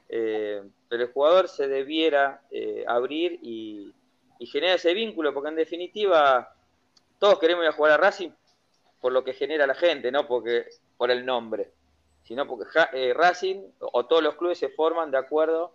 eh, 0.10 0.62
pero 0.89 1.04
el 1.04 1.12
jugador 1.12 1.48
se 1.48 1.68
debiera 1.68 2.42
eh, 2.51 2.84
abrir 2.88 3.39
y, 3.42 3.94
generar 4.51 4.75
ese 4.75 4.94
vínculo, 4.94 5.34
porque 5.34 5.50
en 5.50 5.56
definitiva 5.56 6.54
todos 7.18 7.39
queremos 7.39 7.63
ir 7.63 7.70
a 7.70 7.74
jugar 7.74 7.94
a 7.94 7.98
Racing 7.98 8.30
por 9.01 9.12
lo 9.12 9.24
que 9.24 9.34
genera 9.34 9.65
la 9.65 9.74
gente, 9.74 10.12
no 10.12 10.27
porque 10.27 10.68
por 10.98 11.10
el 11.10 11.25
nombre, 11.25 11.72
sino 12.24 12.48
porque 12.48 12.65
eh, 12.94 13.13
Racing 13.15 13.63
o, 13.80 14.06
todos 14.06 14.22
los 14.22 14.36
clubes 14.36 14.60
se 14.60 14.70
forman 14.70 15.10
de 15.10 15.18
acuerdo 15.18 15.74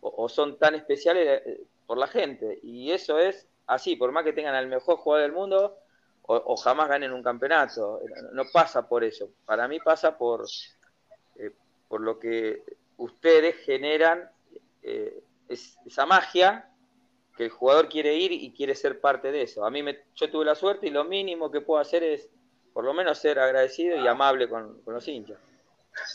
o, 0.00 0.28
son 0.28 0.58
tan 0.58 0.74
especiales 0.74 1.42
por 1.86 1.96
la 1.98 2.08
gente. 2.08 2.58
Y 2.62 2.90
eso 2.90 3.18
es 3.18 3.48
así, 3.66 3.96
por 3.96 4.12
más 4.12 4.24
que 4.24 4.32
tengan 4.32 4.54
al 4.54 4.66
mejor 4.66 4.96
jugador 4.96 5.22
del 5.22 5.32
mundo 5.32 5.78
o, 6.22 6.56
jamás 6.56 6.88
ganen 6.88 7.12
un 7.12 7.22
campeonato. 7.22 8.00
No 8.32 8.44
pasa 8.52 8.86
por 8.88 9.02
eso. 9.02 9.30
Para 9.46 9.66
mí 9.66 9.78
pasa 9.80 10.16
por, 10.16 10.44
por 11.88 12.00
lo 12.00 12.18
que 12.18 12.62
ustedes 12.98 13.56
generan 13.64 14.30
eh, 14.82 15.22
esa 15.48 16.06
magia 16.06 16.68
que 17.36 17.44
el 17.44 17.50
jugador 17.50 17.88
quiere 17.88 18.16
ir 18.16 18.32
y 18.32 18.52
quiere 18.52 18.74
ser 18.74 19.00
parte 19.00 19.32
de 19.32 19.42
eso. 19.42 19.64
A 19.64 19.70
mí 19.70 19.82
me, 19.82 20.04
yo 20.14 20.30
tuve 20.30 20.44
la 20.44 20.54
suerte 20.54 20.86
y 20.86 20.90
lo 20.90 21.04
mínimo 21.04 21.50
que 21.50 21.60
puedo 21.60 21.80
hacer 21.80 22.02
es 22.02 22.28
por 22.72 22.84
lo 22.84 22.94
menos 22.94 23.18
ser 23.18 23.38
agradecido 23.38 23.96
y 23.96 24.06
amable 24.06 24.48
con, 24.48 24.80
los 24.86 25.08
hinchas. 25.08 25.38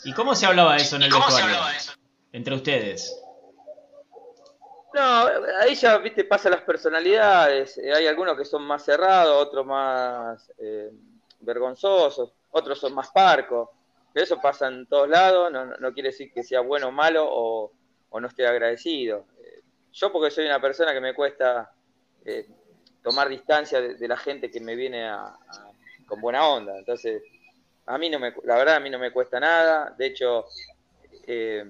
¿Y 0.04 0.12
cómo 0.12 0.34
se 0.34 0.46
hablaba 0.46 0.76
eso 0.76 0.96
en 0.96 1.02
el 1.02 1.10
vestuario? 1.12 1.56
Entre 2.32 2.54
ustedes. 2.54 3.22
No, 4.94 5.28
ahí 5.60 5.74
ya, 5.74 5.98
viste, 5.98 6.24
pasa 6.24 6.48
las 6.48 6.62
personalidades. 6.62 7.76
Eh, 7.76 7.92
hay 7.92 8.06
algunos 8.06 8.36
que 8.36 8.44
son 8.46 8.62
más 8.62 8.84
cerrados, 8.84 9.46
otros 9.46 9.66
más 9.66 10.50
eh, 10.58 10.90
vergonzosos, 11.40 12.32
otros 12.50 12.78
son 12.78 12.94
más 12.94 13.10
parcos 13.10 13.68
eso 14.22 14.40
pasa 14.40 14.68
en 14.68 14.86
todos 14.86 15.08
lados, 15.08 15.52
no, 15.52 15.92
quiere 15.92 16.08
decir 16.08 16.32
que 16.32 16.42
sea 16.42 16.60
bueno 16.60 16.88
o 16.88 16.92
malo 16.92 17.26
o, 17.28 17.72
no 18.20 18.28
esté 18.28 18.46
agradecido. 18.46 19.26
Eh, 19.42 19.62
yo 19.92 20.12
porque 20.12 20.30
soy 20.30 20.46
una 20.46 20.60
persona 20.60 20.92
que 20.92 21.00
me 21.00 21.14
cuesta 21.14 21.72
eh, 22.24 22.46
tomar 23.02 23.28
distancia 23.28 23.80
de, 23.80 24.08
la 24.08 24.16
gente 24.16 24.50
que 24.50 24.60
me 24.60 24.74
viene 24.74 25.08
con 26.06 26.20
buena 26.20 26.46
onda, 26.46 26.76
entonces 26.76 27.22
a 27.86 27.98
mí 27.98 28.10
no 28.10 28.18
me, 28.18 28.34
la 28.44 28.56
verdad 28.56 28.76
a 28.76 28.80
mí 28.80 28.90
no 28.90 28.98
me 28.98 29.12
cuesta 29.12 29.38
nada, 29.38 29.94
de 29.96 30.06
hecho 30.06 30.44
eh, 31.26 31.64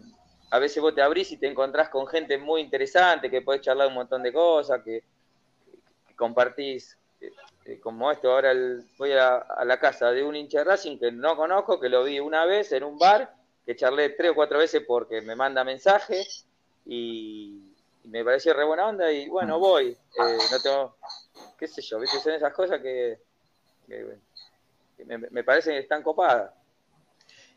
a 0.51 0.59
veces 0.59 0.83
vos 0.83 0.95
te 0.95 1.03
abrís 1.03 1.31
y 1.33 1.37
te 1.37 1.47
encontrás 1.47 1.91
con 1.91 2.07
gente 2.07 2.39
muy 2.39 2.63
interesante, 2.63 3.31
que 3.31 3.43
podés 3.43 3.61
charlar 3.61 3.89
un 3.89 3.95
montón 3.95 4.23
de 4.23 4.33
cosas, 4.33 4.83
que 4.83 5.05
compartís 6.17 6.97
como 7.83 8.11
esto, 8.11 8.33
ahora 8.33 8.53
voy 8.97 9.13
a, 9.13 9.45
la 9.65 9.79
casa 9.79 10.13
de 10.13 10.23
un 10.23 10.37
hincha 10.37 10.59
de 10.59 10.65
Racing 10.65 10.99
que 10.99 11.11
no 11.11 11.37
conozco, 11.37 11.81
que 11.81 11.89
lo 11.89 12.05
vi 12.05 12.21
una 12.21 12.45
vez 12.45 12.73
en 12.73 12.85
un 12.85 12.99
bar, 12.99 13.35
que 13.67 13.75
charlé 13.75 14.11
tres 14.11 14.31
o 14.31 14.35
cuatro 14.35 14.59
veces 14.59 14.83
porque 14.87 15.21
me 15.21 15.35
manda 15.35 15.65
mensajes 15.65 16.47
y, 16.87 17.63
me 18.05 18.25
pareció 18.25 18.55
re 18.55 18.65
buena 18.65 18.87
onda 18.87 19.11
y 19.11 19.29
bueno, 19.29 19.59
mm. 19.59 19.61
voy. 19.61 19.87
Eh, 19.89 20.39
no 20.53 20.61
tengo, 20.63 20.97
qué 21.59 21.67
sé 21.67 21.83
yo, 21.83 21.99
¿viste? 21.99 22.21
son 22.21 22.35
esas 22.35 22.55
cosas 22.55 22.81
que, 22.81 23.19
me, 23.89 25.19
me, 25.19 25.43
parecen 25.43 25.73
que 25.73 25.81
están 25.81 26.05
copadas. 26.05 26.53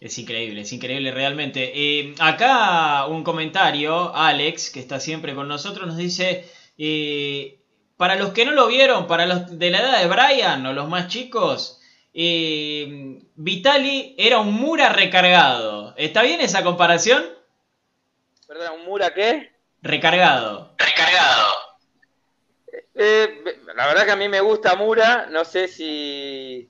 Es 0.01 0.17
increíble, 0.17 0.61
es 0.61 0.73
increíble 0.73 1.11
realmente. 1.11 1.71
Eh, 1.75 2.15
acá 2.19 3.05
un 3.05 3.23
comentario, 3.23 4.15
Alex, 4.15 4.71
que 4.71 4.79
está 4.79 4.99
siempre 4.99 5.35
con 5.35 5.47
nosotros, 5.47 5.85
nos 5.85 5.97
dice, 5.97 6.49
para 7.95 8.15
los 8.15 8.31
que 8.33 8.45
no 8.45 8.51
lo 8.51 8.67
vieron, 8.67 9.05
para 9.05 9.27
los 9.27 9.59
de 9.59 9.69
la 9.69 9.81
edad 9.81 10.01
de 10.01 10.07
Brian 10.07 10.65
o 10.65 10.73
los 10.73 10.89
más 10.89 11.09
chicos, 11.09 11.78
eh, 12.13 13.19
Vitali 13.35 14.15
era 14.17 14.39
un 14.39 14.53
Mura 14.53 14.89
recargado. 14.89 15.93
¿Está 15.97 16.23
bien 16.23 16.41
esa 16.41 16.63
comparación? 16.63 17.23
Perdón, 18.47 18.79
¿un 18.79 18.85
Mura 18.85 19.13
qué? 19.13 19.51
Recargado. 19.81 20.75
Recargado. 20.77 21.53
Eh, 22.95 23.43
la 23.75 23.87
verdad 23.87 24.05
que 24.05 24.11
a 24.11 24.17
mí 24.17 24.27
me 24.27 24.41
gusta 24.41 24.75
Mura, 24.75 25.27
no 25.29 25.45
sé 25.45 25.67
si, 25.67 26.69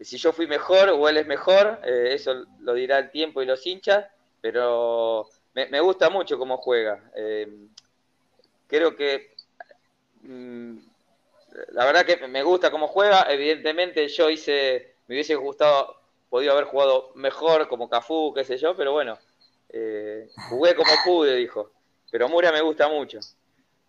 si 0.00 0.18
yo 0.18 0.32
fui 0.32 0.46
mejor 0.46 0.90
o 0.90 1.08
él 1.08 1.16
es 1.16 1.26
mejor, 1.26 1.80
eh, 1.84 2.10
eso 2.12 2.44
lo 2.60 2.74
dirá 2.74 2.98
el 2.98 3.10
tiempo 3.10 3.40
y 3.40 3.46
los 3.46 3.66
hinchas, 3.66 4.06
pero 4.40 5.26
me, 5.54 5.66
me 5.66 5.80
gusta 5.80 6.10
mucho 6.10 6.38
cómo 6.38 6.58
juega. 6.58 7.00
creo 8.68 8.94
que 8.96 9.30
Mm, 10.22 10.78
la 11.72 11.84
verdad 11.84 12.04
que 12.04 12.26
me 12.26 12.42
gusta 12.42 12.70
cómo 12.70 12.88
juega. 12.88 13.26
Evidentemente 13.28 14.06
yo 14.08 14.30
hice, 14.30 14.94
me 15.06 15.14
hubiese 15.14 15.34
gustado, 15.34 16.00
podido 16.28 16.52
haber 16.52 16.64
jugado 16.64 17.12
mejor 17.14 17.68
como 17.68 17.88
Cafú, 17.88 18.32
qué 18.34 18.44
sé 18.44 18.56
yo, 18.56 18.76
pero 18.76 18.92
bueno, 18.92 19.18
eh, 19.68 20.28
jugué 20.48 20.74
como 20.74 20.92
pude, 21.04 21.36
dijo. 21.36 21.72
Pero 22.10 22.28
Mura 22.28 22.52
me 22.52 22.60
gusta 22.60 22.88
mucho. 22.88 23.20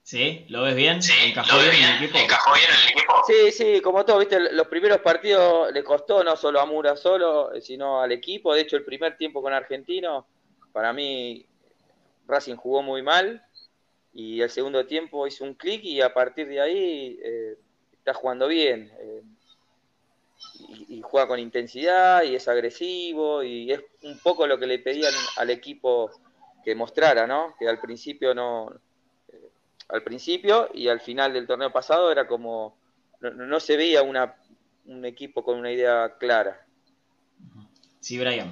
¿Sí? 0.04 0.46
¿Lo 0.50 0.64
ves 0.64 0.76
bien? 0.76 1.02
Sí, 1.02 1.14
¿Encajó 1.30 1.60
bien, 1.60 1.76
en 1.76 1.84
el 1.84 2.04
equipo? 2.04 2.18
¿Encajó 2.18 2.54
bien 2.54 2.70
en 2.70 2.76
el 2.76 2.92
equipo? 2.92 3.14
Sí, 3.28 3.52
sí, 3.52 3.82
como 3.82 4.04
todo, 4.04 4.20
viste, 4.20 4.40
los 4.40 4.68
primeros 4.68 5.00
partidos 5.00 5.72
le 5.72 5.84
costó 5.84 6.24
no 6.24 6.36
solo 6.36 6.60
a 6.60 6.66
Mura 6.66 6.98
solo, 6.98 7.52
sino 7.62 8.02
al 8.02 8.12
equipo. 8.12 8.54
De 8.54 8.62
hecho, 8.62 8.78
el 8.78 8.84
primer 8.84 9.16
tiempo 9.16 9.42
con 9.42 9.54
Argentino, 9.54 10.28
para 10.72 10.92
mí, 10.92 11.46
Racing 12.28 12.56
jugó 12.56 12.82
muy 12.82 13.02
mal 13.02 13.44
y 14.14 14.42
el 14.42 14.50
segundo 14.50 14.86
tiempo 14.86 15.26
hizo 15.28 15.44
un 15.44 15.54
clic 15.54 15.84
y 15.84 16.02
a 16.02 16.14
partir 16.14 16.48
de 16.48 16.60
ahí 16.60 17.20
eh, 17.24 17.58
está 17.94 18.14
jugando 18.14 18.48
bien. 18.48 18.92
Eh, 19.00 19.24
y, 20.90 21.02
juega 21.02 21.28
con 21.28 21.40
intensidad 21.40 22.24
y 22.24 22.36
es 22.36 22.48
agresivo 22.48 23.44
y 23.44 23.72
es 23.72 23.82
un 24.04 24.18
poco 24.20 24.48
lo 24.48 24.58
que 24.58 24.66
le 24.66 24.80
pedían 24.80 25.14
al 25.38 25.50
equipo 25.50 26.10
que 26.64 26.76
mostrara, 26.76 27.28
¿no? 27.28 27.56
Que 27.60 27.68
al 27.68 27.80
principio 27.80 28.34
no... 28.34 28.74
Eh, 29.32 29.50
al 29.90 30.04
principio 30.04 30.70
y 30.74 30.88
al 30.88 31.00
final 31.00 31.34
del 31.34 31.48
torneo 31.48 31.72
pasado 31.72 32.12
era 32.12 32.28
como... 32.28 32.78
No, 33.20 33.60
se 33.60 33.78
veía 33.78 34.02
una, 34.02 34.36
un 34.88 35.06
equipo 35.06 35.44
con 35.44 35.60
una 35.60 35.72
idea 35.72 36.16
clara. 36.18 36.66
Sí, 38.00 38.18
Brian. 38.18 38.52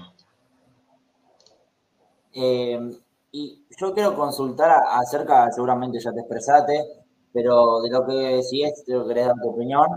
Y 3.31 3.65
yo 3.79 3.93
quiero 3.93 4.15
consultar 4.15 4.81
acerca, 4.89 5.51
seguramente 5.51 5.99
ya 5.99 6.11
te 6.11 6.21
expresaste, 6.21 6.83
pero 7.31 7.81
de 7.81 7.89
lo 7.89 8.05
que 8.05 8.41
si 8.43 8.63
es, 8.63 8.83
te 8.83 8.93
querés 9.07 9.27
dar 9.27 9.35
tu 9.41 9.49
opinión. 9.49 9.87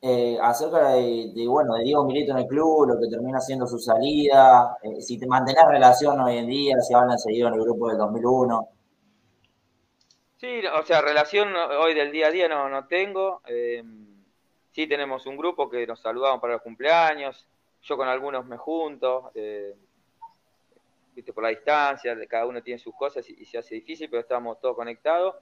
Eh, 0.00 0.38
acerca 0.40 0.90
de, 0.90 1.32
bueno, 1.48 1.74
de 1.74 1.84
Diego 1.84 2.04
Milito 2.04 2.32
en 2.32 2.38
el 2.38 2.46
club, 2.46 2.88
lo 2.88 3.00
que 3.00 3.08
termina 3.08 3.40
siendo 3.40 3.66
su 3.66 3.78
salida, 3.78 4.76
eh, 4.82 5.00
si 5.00 5.18
te 5.18 5.26
mantenés 5.26 5.64
relación 5.68 6.20
hoy 6.20 6.38
en 6.38 6.46
día, 6.46 6.80
si 6.80 6.94
hablan 6.94 7.18
seguido 7.18 7.48
en 7.48 7.54
el 7.54 7.60
grupo 7.62 7.88
del 7.88 7.98
2001. 7.98 8.68
Sí, 10.36 10.62
o 10.66 10.84
sea, 10.84 11.00
relación 11.00 11.52
hoy 11.54 11.94
del 11.94 12.12
día 12.12 12.28
a 12.28 12.30
día 12.30 12.48
no, 12.48 12.68
no 12.68 12.86
tengo. 12.86 13.42
Eh, 13.46 13.82
sí 14.70 14.86
tenemos 14.86 15.26
un 15.26 15.36
grupo 15.36 15.68
que 15.68 15.84
nos 15.84 16.00
saludamos 16.00 16.40
para 16.40 16.54
los 16.54 16.62
cumpleaños, 16.62 17.48
yo 17.82 17.96
con 17.96 18.06
algunos 18.06 18.46
me 18.46 18.56
junto. 18.56 19.32
Eh, 21.18 21.32
por 21.32 21.42
la 21.42 21.50
distancia, 21.50 22.16
cada 22.28 22.46
uno 22.46 22.62
tiene 22.62 22.78
sus 22.78 22.94
cosas 22.94 23.28
y, 23.28 23.44
se 23.44 23.58
hace 23.58 23.74
difícil, 23.74 24.08
pero 24.08 24.20
estamos 24.20 24.60
todos 24.60 24.76
conectados. 24.76 25.34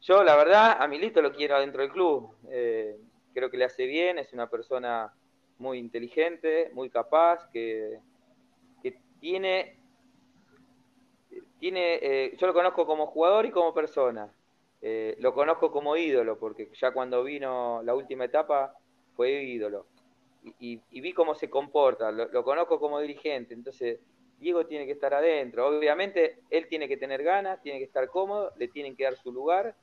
Yo, 0.00 0.22
la 0.22 0.36
verdad, 0.36 0.76
a 0.80 0.86
Milito 0.86 1.20
lo 1.20 1.32
quiero 1.32 1.60
dentro 1.60 1.82
del 1.82 1.90
club. 1.90 2.34
Eh, 2.50 2.96
creo 3.34 3.50
que 3.50 3.56
le 3.56 3.64
hace 3.64 3.86
bien, 3.86 4.18
es 4.18 4.32
una 4.32 4.48
persona 4.48 5.12
muy 5.58 5.78
inteligente, 5.78 6.70
muy 6.72 6.88
capaz, 6.88 7.48
que, 7.50 8.00
tiene, 9.20 9.76
tiene 11.58 11.98
eh, 12.00 12.36
yo 12.38 12.46
lo 12.46 12.54
conozco 12.54 12.86
como 12.86 13.08
jugador 13.08 13.46
y 13.46 13.50
como 13.50 13.74
persona. 13.74 14.32
Eh, 14.80 15.16
lo 15.18 15.34
conozco 15.34 15.72
como 15.72 15.96
ídolo, 15.96 16.38
porque 16.38 16.70
ya 16.72 16.92
cuando 16.92 17.24
vino 17.24 17.82
la 17.82 17.96
última 17.96 18.26
etapa 18.26 18.74
fue 19.16 19.42
ídolo. 19.42 19.86
Y, 20.60 20.80
vi 21.00 21.12
cómo 21.12 21.34
se 21.34 21.50
comporta, 21.50 22.12
lo 22.12 22.44
conozco 22.44 22.78
como 22.78 23.00
dirigente, 23.00 23.52
entonces 23.52 23.98
Diego 24.38 24.66
tiene 24.66 24.86
que 24.86 24.92
estar 24.92 25.12
adentro. 25.14 25.66
Obviamente, 25.66 26.38
él 26.50 26.68
tiene 26.68 26.88
que 26.88 26.96
tener 26.96 27.22
ganas, 27.22 27.60
tiene 27.62 27.78
que 27.78 27.84
estar 27.84 28.08
cómodo, 28.08 28.52
le 28.56 28.68
tienen 28.68 28.96
que 28.96 29.04
dar 29.04 29.16
su 29.16 29.32
lugar 29.32 29.74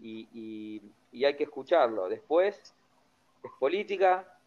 y, 0.00 0.80
hay 1.12 1.36
que 1.36 1.44
escucharlo. 1.44 2.08
Después, 2.08 2.74
es 3.44 3.50
política, 3.60 4.38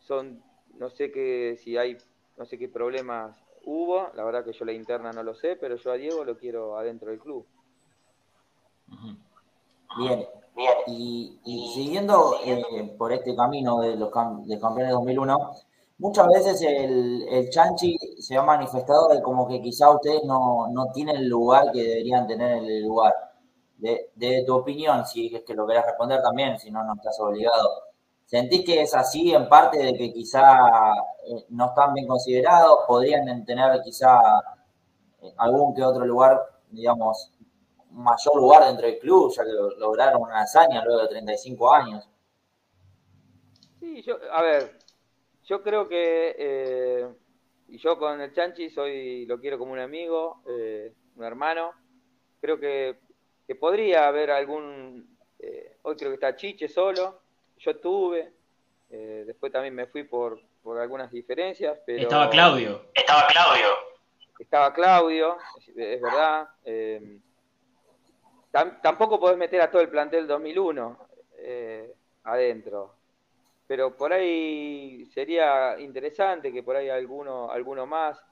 son, 0.00 0.42
no 0.78 0.90
sé 0.90 1.10
qué, 1.12 1.58
si 1.62 1.76
hay 1.76 1.96
no 2.36 2.44
sé 2.44 2.58
qué 2.58 2.68
problemas 2.68 3.36
hubo, 3.64 4.10
la 4.14 4.24
verdad 4.24 4.44
que 4.44 4.52
yo 4.52 4.64
la 4.64 4.72
interna 4.72 5.12
no 5.12 5.22
lo 5.22 5.34
sé, 5.34 5.56
pero 5.56 5.76
yo 5.76 5.90
a 5.90 5.96
Diego 5.96 6.24
lo 6.24 6.36
quiero 6.36 6.76
adentro 6.76 7.10
del 7.10 7.18
club. 7.18 7.46
Bien, 9.98 10.26
y, 10.86 11.38
siguiendo 11.74 12.38
eh, 12.44 12.94
por 12.96 13.12
este 13.12 13.34
camino 13.34 13.80
de 13.80 13.96
los 13.96 14.10
de 14.46 14.60
campeones 14.60 14.92
2001, 14.92 15.50
muchas 15.98 16.26
veces 16.28 16.62
el, 16.62 17.26
el, 17.28 17.50
Chanchi 17.50 17.98
se 18.20 18.36
ha 18.36 18.42
manifestado 18.42 19.08
de 19.08 19.22
como 19.22 19.46
que 19.48 19.60
quizá 19.60 19.90
ustedes 19.90 20.24
no, 20.24 20.68
no 20.68 20.90
tienen 20.92 21.16
el 21.16 21.28
lugar 21.28 21.72
que 21.72 21.82
deberían 21.82 22.26
tener 22.26 22.58
en 22.58 22.64
el 22.64 22.82
lugar. 22.82 23.14
De, 23.78 24.10
de, 24.14 24.42
tu 24.46 24.54
opinión, 24.54 25.04
si 25.06 25.34
es 25.34 25.42
que 25.42 25.54
lo 25.54 25.66
querés 25.66 25.84
responder 25.84 26.22
también, 26.22 26.58
si 26.58 26.70
no, 26.70 26.82
no 26.82 26.94
estás 26.94 27.18
obligado. 27.20 27.86
¿Sentís 28.24 28.64
que 28.64 28.82
es 28.82 28.94
así 28.94 29.32
en 29.34 29.48
parte 29.48 29.78
de 29.78 29.94
que 29.94 30.12
quizá 30.12 30.94
eh, 31.26 31.44
no 31.50 31.66
están 31.66 31.92
bien 31.94 32.06
considerados? 32.06 32.80
¿Podrían 32.86 33.44
tener 33.44 33.80
quizá 33.82 34.18
eh, 35.22 35.32
algún 35.36 35.74
que 35.74 35.84
otro 35.84 36.04
lugar, 36.04 36.40
digamos, 36.70 37.32
mayor 37.90 38.36
lugar 38.36 38.64
dentro 38.64 38.86
del 38.86 38.98
club, 38.98 39.32
ya 39.36 39.44
que 39.44 39.52
lograron 39.78 40.22
una 40.22 40.40
hazaña 40.40 40.84
luego 40.84 41.02
de 41.02 41.08
35 41.08 41.72
años? 41.72 42.08
Sí, 43.78 44.02
yo, 44.02 44.16
a 44.32 44.42
ver, 44.42 44.78
yo 45.46 45.62
creo 45.62 45.88
que, 45.88 46.36
eh, 46.38 47.08
y 47.68 47.78
yo 47.78 47.98
con 47.98 48.20
el 48.20 48.32
Chanchi 48.32 48.70
soy, 48.70 49.26
lo 49.26 49.40
quiero 49.40 49.58
como 49.58 49.72
un 49.72 49.78
amigo, 49.78 50.42
un 50.44 51.24
hermano, 51.24 51.72
creo 52.40 52.60
que, 52.60 52.96
que 53.46 53.54
podría 53.54 54.06
haber 54.06 54.30
algún, 54.30 55.16
hoy 55.82 55.96
creo 55.96 56.10
que 56.10 56.14
está 56.14 56.36
Chiche 56.36 56.68
solo, 56.68 57.20
yo 57.58 57.70
estuve, 57.70 58.32
eh, 58.90 59.24
después 59.26 59.52
también 59.52 59.74
me 59.74 59.86
fui 59.86 60.04
por, 60.04 60.40
por 60.62 60.78
algunas 60.78 61.10
diferencias, 61.10 61.78
pero... 61.84 62.02
Estaba 62.02 62.30
Claudio. 62.30 62.86
Estaba 62.94 63.26
Claudio. 63.26 63.66
Estaba 64.38 64.72
Claudio, 64.72 65.38
es, 65.74 66.00
verdad. 66.00 66.48
Eh, 66.64 67.18
tampoco 68.82 69.18
podés 69.18 69.38
meter 69.38 69.60
a 69.60 69.70
todo 69.70 69.82
el 69.82 69.88
plantel 69.88 70.26
2001 70.26 71.08
eh, 71.38 71.94
adentro, 72.24 72.95
pero 73.66 73.96
por 73.96 74.12
ahí 74.12 75.06
sería 75.06 75.78
interesante 75.78 76.52
que 76.52 76.62
por 76.62 76.76
ahí 76.76 76.88
alguno, 76.88 77.50
alguno 77.50 77.86
más 77.86 78.22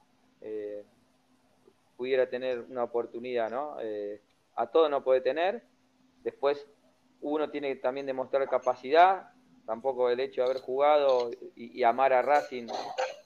pudiera 1.97 2.29
tener 2.29 2.59
una 2.69 2.83
oportunidad, 2.83 3.49
¿no? 3.49 3.77
a 4.55 4.67
todo 4.67 4.89
no 4.89 5.03
puede 5.03 5.21
tener. 5.21 5.63
Después 6.23 6.67
uno 7.21 7.49
tiene 7.49 7.73
que 7.73 7.81
también 7.81 8.05
demostrar 8.05 8.47
capacidad, 8.49 9.29
tampoco 9.65 10.09
el 10.09 10.19
hecho 10.19 10.41
de 10.41 10.49
haber 10.49 10.61
jugado 10.61 11.31
y, 11.55 11.83
amar 11.83 12.13
a 12.13 12.21
Racing 12.21 12.67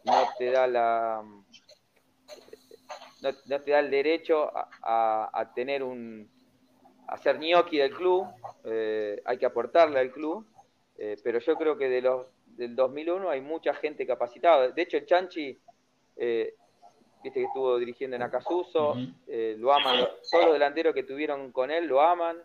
no 0.05 0.27
te 0.37 0.51
da 0.51 0.67
la 0.67 1.23
no, 3.21 3.33
te 3.59 3.71
da 3.71 3.79
el 3.79 3.91
derecho 3.91 4.49
a, 4.53 5.51
tener 5.53 5.83
un 5.83 6.29
a 7.07 7.17
ser 7.17 7.39
gnocchi 7.39 7.77
del 7.77 7.93
club, 7.93 8.27
eh, 8.63 9.21
hay 9.25 9.37
que 9.37 9.45
aportarle 9.45 9.99
al 9.99 10.11
club, 10.11 10.45
eh, 10.99 11.15
pero 11.23 11.39
yo 11.39 11.55
creo 11.55 11.77
que 11.77 11.89
de 11.89 12.01
los 12.01 12.27
del 12.45 12.75
2001 12.75 13.29
hay 13.29 13.41
mucha 13.41 13.73
gente 13.73 14.05
capacitada. 14.05 14.69
De 14.69 14.81
hecho, 14.81 14.97
el 14.97 15.05
Chanchi, 15.05 15.57
eh, 16.17 16.53
viste 17.23 17.39
que 17.39 17.45
estuvo 17.45 17.77
dirigiendo 17.77 18.17
en 18.17 18.21
Acasuso, 18.21 18.95
lo 19.27 19.73
aman, 19.73 20.07
todos 20.29 20.45
los 20.45 20.53
delanteros 20.53 20.93
que 20.93 21.03
tuvieron 21.03 21.51
con 21.51 21.71
él 21.71 21.85
lo 21.85 22.01
aman, 22.01 22.37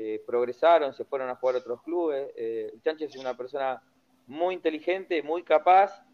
eh, 0.00 0.22
progresaron, 0.24 0.94
se 0.94 1.04
fueron 1.04 1.28
a 1.28 1.34
jugar 1.34 1.56
a 1.56 1.58
otros 1.58 1.82
clubes. 1.82 2.30
Eh, 2.36 2.72
es 2.84 3.16
una 3.16 3.36
persona 3.36 3.82
muy 4.28 4.54
inteligente, 4.54 5.22
muy 5.24 5.42
capaz 5.42 6.04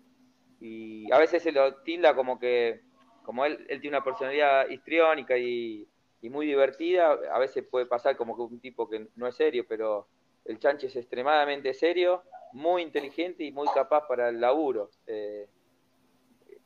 y 0.58 1.12
a 1.12 1.18
veces 1.18 1.42
se 1.42 1.52
lo 1.52 1.74
tilda 1.82 2.14
como 2.14 2.38
que, 2.38 2.80
como 3.24 3.44
él, 3.44 3.66
él 3.68 3.82
tiene 3.82 3.98
una 3.98 4.04
personalidad 4.04 4.68
histriónica 4.70 5.36
y, 5.36 5.86
muy 6.22 6.46
divertida, 6.46 7.18
a 7.30 7.38
veces 7.38 7.66
puede 7.70 7.84
pasar 7.84 8.16
como 8.16 8.34
que 8.34 8.40
un 8.40 8.58
tipo 8.58 8.88
que 8.88 9.08
no 9.14 9.26
es 9.26 9.36
serio, 9.36 9.66
pero 9.68 10.08
el 10.44 10.58
Chanche 10.58 10.86
es 10.86 10.96
extremadamente 10.96 11.74
serio, 11.74 12.22
muy 12.52 12.82
inteligente 12.82 13.44
y 13.44 13.52
muy 13.52 13.68
capaz 13.68 14.06
para 14.06 14.28
el 14.28 14.40
laburo. 14.40 14.90
Eh, 15.06 15.48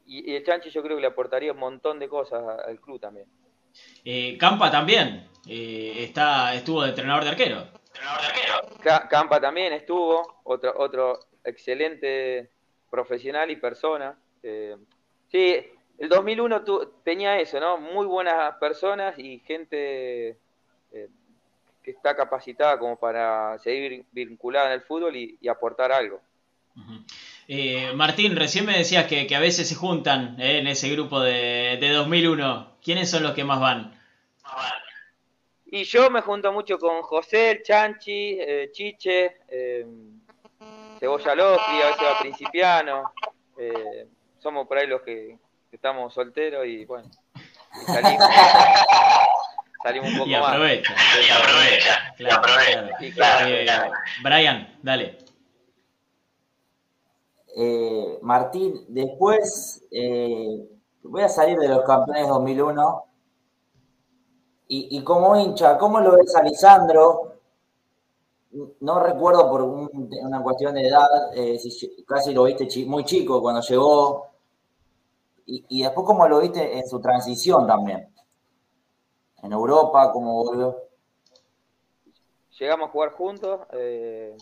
y, 0.06 0.34
el 0.34 0.44
Chanche 0.44 0.70
yo 0.70 0.82
creo 0.82 0.96
que 0.96 1.02
le 1.02 1.08
aportaría 1.08 1.52
un 1.52 1.58
montón 1.58 1.98
de 1.98 2.08
cosas 2.08 2.42
al 2.66 2.80
club 2.80 3.00
también. 3.00 3.26
Eh, 4.04 4.36
Campa 4.38 4.70
también, 4.70 5.28
eh, 5.46 5.94
está, 5.98 6.54
estuvo 6.54 6.82
de 6.82 6.90
entrenador 6.90 7.24
de 7.24 7.30
arquero. 7.30 7.68
Campa 9.08 9.40
también 9.40 9.72
estuvo, 9.72 10.40
otro, 10.44 10.72
otro 10.76 11.20
excelente 11.44 12.50
profesional 12.90 13.50
y 13.50 13.56
persona. 13.56 14.18
Eh, 14.42 14.76
sí, 15.28 15.56
el 15.98 16.08
2001 16.08 16.62
tenía 17.02 17.38
eso, 17.38 17.60
¿no? 17.60 17.78
Muy 17.78 18.06
buenas 18.06 18.56
personas 18.56 19.18
y 19.18 19.40
gente 19.40 20.38
eh, 20.92 21.08
que 21.88 21.92
está 21.92 22.14
capacitada 22.14 22.78
como 22.78 22.96
para 22.96 23.58
seguir 23.60 24.04
vinculada 24.12 24.66
en 24.66 24.72
el 24.72 24.82
fútbol 24.82 25.16
y, 25.16 25.48
aportar 25.48 25.90
algo. 25.90 26.20
Martín, 27.94 28.36
recién 28.36 28.66
me 28.66 28.76
decías 28.76 29.06
que, 29.06 29.34
a 29.34 29.40
veces 29.40 29.66
se 29.66 29.74
juntan 29.74 30.38
en 30.38 30.66
ese 30.66 30.90
grupo 30.90 31.18
de, 31.18 31.78
de 31.80 31.88
2001. 31.88 32.76
¿Quiénes 32.84 33.08
son 33.08 33.22
los 33.22 33.32
que 33.32 33.42
más 33.42 33.58
van? 33.58 33.98
Y 35.64 35.84
yo 35.84 36.10
me 36.10 36.20
junto 36.20 36.52
mucho 36.52 36.78
con 36.78 37.00
José, 37.00 37.52
el 37.52 37.62
Chanchi, 37.62 38.38
eh, 38.38 38.68
Chiche, 38.70 39.38
eh, 39.48 39.86
Cebolla 41.00 41.34
Lofri, 41.34 41.80
a 41.80 41.86
veces 41.86 42.04
va 42.04 42.18
Principiano. 42.20 43.12
Eh, 43.56 44.08
somos 44.40 44.68
por 44.68 44.76
ahí 44.76 44.86
los 44.86 45.00
que, 45.00 45.38
estamos 45.72 46.12
solteros 46.12 46.66
y 46.66 46.84
bueno, 46.84 47.08
salimos, 47.86 48.28
salimos 49.88 50.10
un 50.10 50.18
poco 50.18 50.30
y 50.30 50.34
aprovecha, 50.34 50.92
más. 50.92 51.02
Y 51.26 51.30
aprovecha, 51.30 52.14
claro, 53.14 53.46
claro. 53.64 53.92
Brian, 54.22 54.78
dale. 54.82 55.18
Martín, 58.22 58.84
después 58.88 59.82
voy 61.02 61.22
a 61.22 61.28
salir 61.28 61.58
de 61.58 61.68
los 61.68 61.84
campeones 61.84 62.28
2001 62.28 63.04
y, 64.70 65.02
como 65.02 65.34
hincha, 65.34 65.78
¿cómo 65.78 65.98
lo 65.98 66.16
ves 66.16 66.36
a 66.36 66.42
Lisandro? 66.42 67.36
No 68.80 69.00
recuerdo 69.00 69.48
por 69.48 69.62
una 69.62 70.42
cuestión 70.42 70.74
de 70.74 70.88
edad, 70.88 71.06
eh, 71.34 71.58
si 71.58 72.04
casi 72.06 72.34
lo 72.34 72.44
viste 72.44 72.68
muy 72.84 73.04
chico 73.04 73.40
cuando 73.40 73.62
llegó. 73.62 74.26
Y, 75.46 75.82
después, 75.82 76.06
¿cómo 76.06 76.28
lo 76.28 76.40
viste 76.40 76.78
en 76.78 76.86
su 76.86 77.00
transición 77.00 77.66
también? 77.66 78.12
En 79.42 79.52
Europa, 79.52 80.10
¿cómo 80.12 80.44
volvió? 80.44 80.76
Llegamos 82.58 82.88
a 82.88 82.92
jugar 82.92 83.12
juntos, 83.12 83.60
eh, 83.72 84.36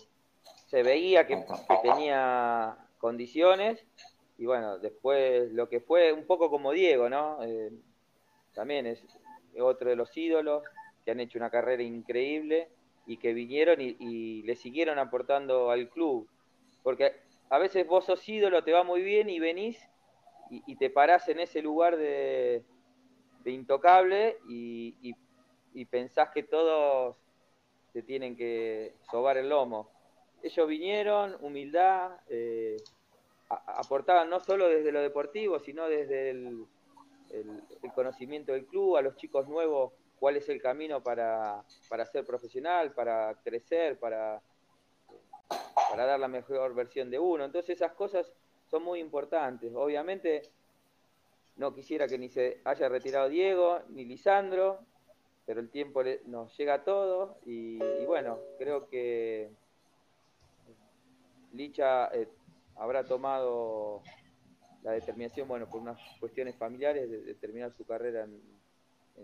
se 0.67 0.83
veía 0.83 1.27
que, 1.27 1.45
tenía 1.83 2.77
condiciones 2.99 3.85
y 4.39 4.47
bueno, 4.47 4.79
después 4.79 5.53
lo 5.53 5.69
que 5.69 5.81
fue 5.81 6.13
un 6.13 6.27
poco 6.27 6.49
como 6.51 6.73
Diego, 6.73 7.11
¿no? 7.11 7.43
Eh, 7.43 7.73
también 8.55 8.87
es, 8.87 9.03
otro 9.61 9.91
de 9.91 9.97
los 9.97 10.15
ídolos, 10.17 10.63
que 11.05 11.11
han 11.11 11.21
hecho 11.21 11.39
una 11.39 11.51
carrera 11.51 11.83
increíble 11.83 12.69
y 13.07 13.19
que 13.19 13.33
vinieron 13.33 13.81
y, 13.81 14.43
le 14.43 14.57
siguieron 14.57 14.99
aportando 14.99 15.71
al 15.71 15.89
club. 15.89 16.29
Porque 16.83 17.13
a 17.49 17.59
veces 17.59 17.87
vos 17.87 18.05
sos 18.07 18.27
ídolo, 18.29 18.65
te 18.65 18.73
va 18.73 18.83
muy 18.83 19.03
bien 19.03 19.29
y 19.29 19.39
venís 19.41 19.79
y, 20.51 20.77
te 20.77 20.91
parás 20.91 21.29
en 21.29 21.41
ese 21.41 21.63
lugar 21.63 21.97
de, 21.97 22.63
intocable 23.51 24.39
y, 24.49 25.15
pensás 25.91 26.31
que 26.31 26.43
todos 26.43 27.17
te 27.93 28.03
tienen 28.03 28.37
que 28.37 28.95
sobar 29.11 29.37
el 29.37 29.49
lomo. 29.49 29.91
Ellos 30.43 30.67
vinieron, 30.69 31.37
humildad, 31.41 32.13
eh, 32.29 32.77
aportaban 33.49 34.29
no 34.31 34.41
solo 34.41 34.69
desde 34.69 34.93
lo 34.93 35.01
deportivo, 35.01 35.59
sino 35.59 35.87
desde 35.89 36.31
el, 36.31 36.67
el, 37.31 37.93
conocimiento 37.95 38.53
del 38.53 38.67
club, 38.67 38.97
a 38.97 39.03
los 39.03 39.17
chicos 39.17 39.49
nuevos 39.49 39.93
cuál 40.19 40.37
es 40.37 40.49
el 40.49 40.61
camino 40.61 41.03
para, 41.03 41.63
ser 42.11 42.25
profesional, 42.25 42.93
para 42.93 43.35
crecer, 43.45 43.99
para, 43.99 44.41
para 45.91 46.07
dar 46.07 46.19
la 46.19 46.29
mejor 46.29 46.75
versión 46.75 47.11
de 47.11 47.19
uno. 47.19 47.45
Entonces 47.45 47.77
esas 47.77 47.93
cosas 47.93 48.33
son 48.71 48.83
muy 48.83 49.01
importantes. 49.01 49.73
Obviamente 49.75 50.43
no 51.57 51.73
quisiera 51.73 52.07
que 52.07 52.19
ni 52.19 52.29
se 52.29 52.61
haya 52.65 52.89
retirado 52.89 53.29
Diego 53.29 53.81
ni 53.89 54.05
Lisandro, 54.05 54.81
pero 55.47 55.61
el 55.61 55.71
tiempo 55.71 56.03
nos 56.27 56.57
llega 56.57 56.75
a 56.75 56.85
todos 56.85 57.37
y, 57.47 57.79
bueno, 58.05 58.39
creo 58.59 58.89
que 58.89 59.51
Licha 61.53 62.09
eh, 62.09 62.29
habrá 62.75 63.05
tomado 63.05 64.03
la 64.83 64.93
determinación, 64.93 65.49
bueno, 65.49 65.69
por 65.69 65.81
unas 65.81 65.99
cuestiones 66.21 66.57
familiares, 66.57 67.09
de, 67.11 67.35
terminar 67.35 67.73
su 67.73 67.85
carrera 67.85 68.25
en, 68.25 68.57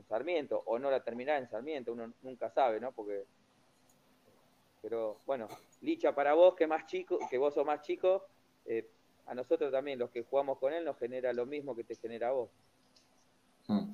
Sarmiento, 0.09 0.63
o 0.65 0.79
no 0.79 0.91
la 0.91 1.05
terminar 1.05 1.43
en 1.43 1.51
Sarmiento, 1.51 1.93
uno 1.93 2.15
nunca 2.23 2.49
sabe, 2.49 2.81
¿no? 2.81 2.93
Porque, 2.93 3.25
pero 4.81 5.19
bueno, 5.27 5.49
Licha, 5.83 6.15
para 6.15 6.33
vos, 6.33 6.55
que 6.55 6.67
más 6.67 6.87
chico, 6.87 7.19
que 7.31 7.37
vos 7.37 7.53
sos 7.53 7.67
más 7.67 7.83
chico, 7.83 8.25
eh, 8.65 8.89
a 9.27 9.35
nosotros 9.35 9.71
también, 9.73 9.99
los 9.99 10.11
que 10.11 10.25
jugamos 10.25 10.59
con 10.59 10.73
él, 10.73 10.85
nos 10.85 10.99
genera 10.99 11.33
lo 11.33 11.47
mismo 11.47 11.75
que 11.75 11.85
te 11.85 11.97
genera 11.97 12.29
a 12.29 12.33
vos. 12.33 12.51
Hmm. 13.67 13.93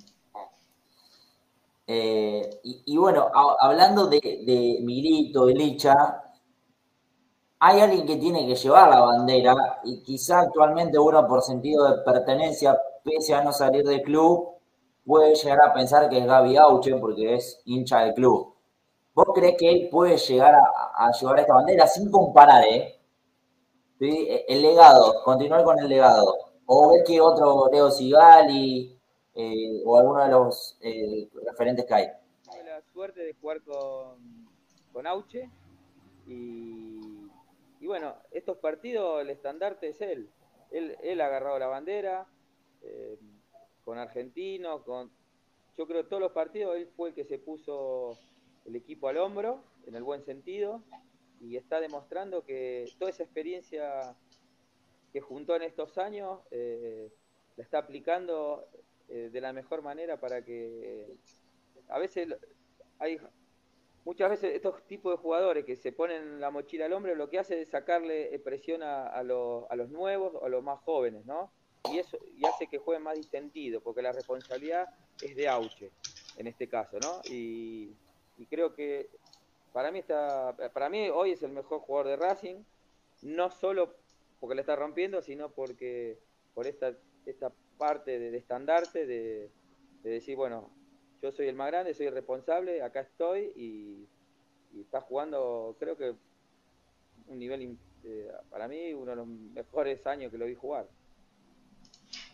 Eh, 1.86 2.60
y, 2.62 2.96
bueno, 2.98 3.30
hablando 3.60 4.06
de, 4.08 4.20
de 4.20 4.78
Milito, 4.82 5.46
de 5.46 5.54
Licha, 5.54 6.22
hay 7.60 7.80
alguien 7.80 8.06
que 8.06 8.16
tiene 8.16 8.46
que 8.46 8.54
llevar 8.54 8.90
la 8.90 9.00
bandera 9.00 9.80
y 9.84 10.02
quizá 10.02 10.40
actualmente 10.40 10.98
uno 10.98 11.26
por 11.26 11.42
sentido 11.42 11.90
de 11.90 12.02
pertenencia, 12.02 12.78
pese 13.02 13.34
a 13.34 13.42
no 13.42 13.52
salir 13.52 13.84
del 13.84 14.02
club, 14.02 14.58
puede 15.04 15.34
llegar 15.34 15.60
a 15.62 15.72
pensar 15.72 16.08
que 16.08 16.18
es 16.18 16.26
Gaby 16.26 16.56
Auche 16.56 16.94
porque 16.96 17.34
es 17.34 17.60
hincha 17.64 18.00
del 18.00 18.14
club. 18.14 18.54
¿Vos 19.14 19.26
crees 19.34 19.56
que 19.58 19.68
él 19.68 19.88
puede 19.90 20.16
llegar 20.18 20.54
a, 20.54 21.10
llevar 21.10 21.40
esta 21.40 21.54
bandera 21.54 21.86
sin 21.88 22.10
comparar, 22.10 22.62
eh? 22.64 22.97
El 24.00 24.62
legado, 24.62 25.22
continuar 25.24 25.64
con 25.64 25.78
el 25.78 25.88
legado. 25.88 26.36
O 26.66 26.90
ves 26.90 27.02
que 27.06 27.20
otro 27.20 27.68
Leo 27.72 27.90
Sigali 27.90 28.96
eh, 29.34 29.82
o 29.84 29.98
alguno 29.98 30.22
de 30.22 30.30
los 30.30 30.78
eh, 30.80 31.28
referentes 31.46 31.84
que 31.86 31.94
hay. 31.94 32.06
Tuve 32.44 32.64
la 32.64 32.82
suerte 32.92 33.20
de 33.20 33.34
jugar 33.34 33.62
con, 33.62 34.48
con 34.92 35.06
Auche 35.06 35.50
y 36.26 36.98
y 37.80 37.86
bueno, 37.86 38.14
estos 38.32 38.58
partidos, 38.58 39.22
el 39.22 39.30
estandarte 39.30 39.88
es 39.88 40.00
él. 40.00 40.28
Él, 40.70 40.96
él 41.02 41.20
ha 41.20 41.26
agarrado 41.26 41.58
la 41.58 41.68
bandera, 41.68 42.26
eh, 42.82 43.16
con 43.84 43.98
Argentino, 43.98 44.82
con... 44.82 45.10
Yo 45.76 45.86
creo 45.86 46.04
todos 46.06 46.20
los 46.20 46.32
partidos 46.32 46.76
él 46.76 46.88
fue 46.96 47.10
el 47.10 47.14
que 47.14 47.24
se 47.24 47.38
puso 47.38 48.18
el 48.64 48.74
equipo 48.74 49.08
al 49.08 49.18
hombro, 49.18 49.62
en 49.86 49.94
el 49.94 50.02
buen 50.02 50.24
sentido, 50.24 50.82
y 51.40 51.56
está 51.56 51.80
demostrando 51.80 52.44
que 52.44 52.90
toda 52.98 53.10
esa 53.10 53.22
experiencia 53.22 54.16
que 55.12 55.20
juntó 55.20 55.56
en 55.56 55.62
estos 55.62 55.98
años 55.98 56.40
eh, 56.50 57.10
la 57.56 57.64
está 57.64 57.78
aplicando 57.78 58.68
eh, 59.08 59.30
de 59.32 59.40
la 59.40 59.52
mejor 59.52 59.82
manera 59.82 60.18
para 60.18 60.44
que 60.44 61.06
a 61.88 61.98
veces 61.98 62.28
hay 62.98 63.18
muchas 64.04 64.30
veces 64.30 64.54
estos 64.54 64.82
tipos 64.86 65.12
de 65.12 65.18
jugadores 65.18 65.64
que 65.64 65.76
se 65.76 65.92
ponen 65.92 66.40
la 66.40 66.50
mochila 66.50 66.86
al 66.86 66.92
hombre 66.92 67.14
lo 67.14 67.28
que 67.28 67.38
hace 67.38 67.60
es 67.60 67.68
sacarle 67.68 68.38
presión 68.38 68.82
a, 68.82 69.22
los 69.22 69.90
nuevos 69.90 70.32
o 70.34 70.46
a 70.46 70.48
los 70.48 70.62
más 70.62 70.80
jóvenes, 70.80 71.26
¿no? 71.26 71.50
Y 71.92 71.98
eso 71.98 72.18
y 72.36 72.44
hace 72.46 72.66
que 72.66 72.78
jueguen 72.78 73.02
más 73.02 73.16
distendido, 73.16 73.80
porque 73.80 74.02
la 74.02 74.12
responsabilidad 74.12 74.88
es 75.20 75.36
de 75.36 75.48
Auche, 75.48 75.90
en 76.36 76.46
este 76.46 76.68
caso, 76.68 76.98
¿no? 77.00 77.20
Y, 77.30 77.94
creo 78.48 78.74
que 78.74 79.10
para 79.72 79.90
mí, 79.90 79.98
está, 79.98 80.56
para 80.72 80.88
mí 80.88 81.08
hoy 81.10 81.32
es 81.32 81.42
el 81.42 81.52
mejor 81.52 81.80
jugador 81.80 82.08
de 82.08 82.16
Racing, 82.16 82.62
no 83.22 83.50
solo 83.50 83.94
porque 84.40 84.54
le 84.54 84.60
está 84.62 84.76
rompiendo, 84.76 85.22
sino 85.22 85.50
porque 85.50 86.18
por 86.54 86.66
esta, 86.66 86.92
esta 87.26 87.52
parte 87.76 88.18
de, 88.18 88.36
estandarte, 88.36 89.06
de 89.06 89.50
decir, 90.02 90.36
bueno, 90.36 90.70
yo 91.22 91.32
soy 91.32 91.48
el 91.48 91.56
más 91.56 91.68
grande, 91.68 91.94
soy 91.94 92.06
el 92.06 92.14
responsable, 92.14 92.82
acá 92.82 93.00
estoy 93.00 93.52
y, 93.56 94.06
está 94.80 95.00
jugando, 95.00 95.76
creo 95.80 95.96
que 95.96 96.14
un 97.26 97.38
nivel, 97.38 97.76
eh, 98.04 98.30
para 98.50 98.68
mí, 98.68 98.92
uno 98.92 99.10
de 99.10 99.16
los 99.16 99.26
mejores 99.26 100.06
años 100.06 100.30
que 100.30 100.38
lo 100.38 100.46
vi 100.46 100.54
jugar. 100.54 100.86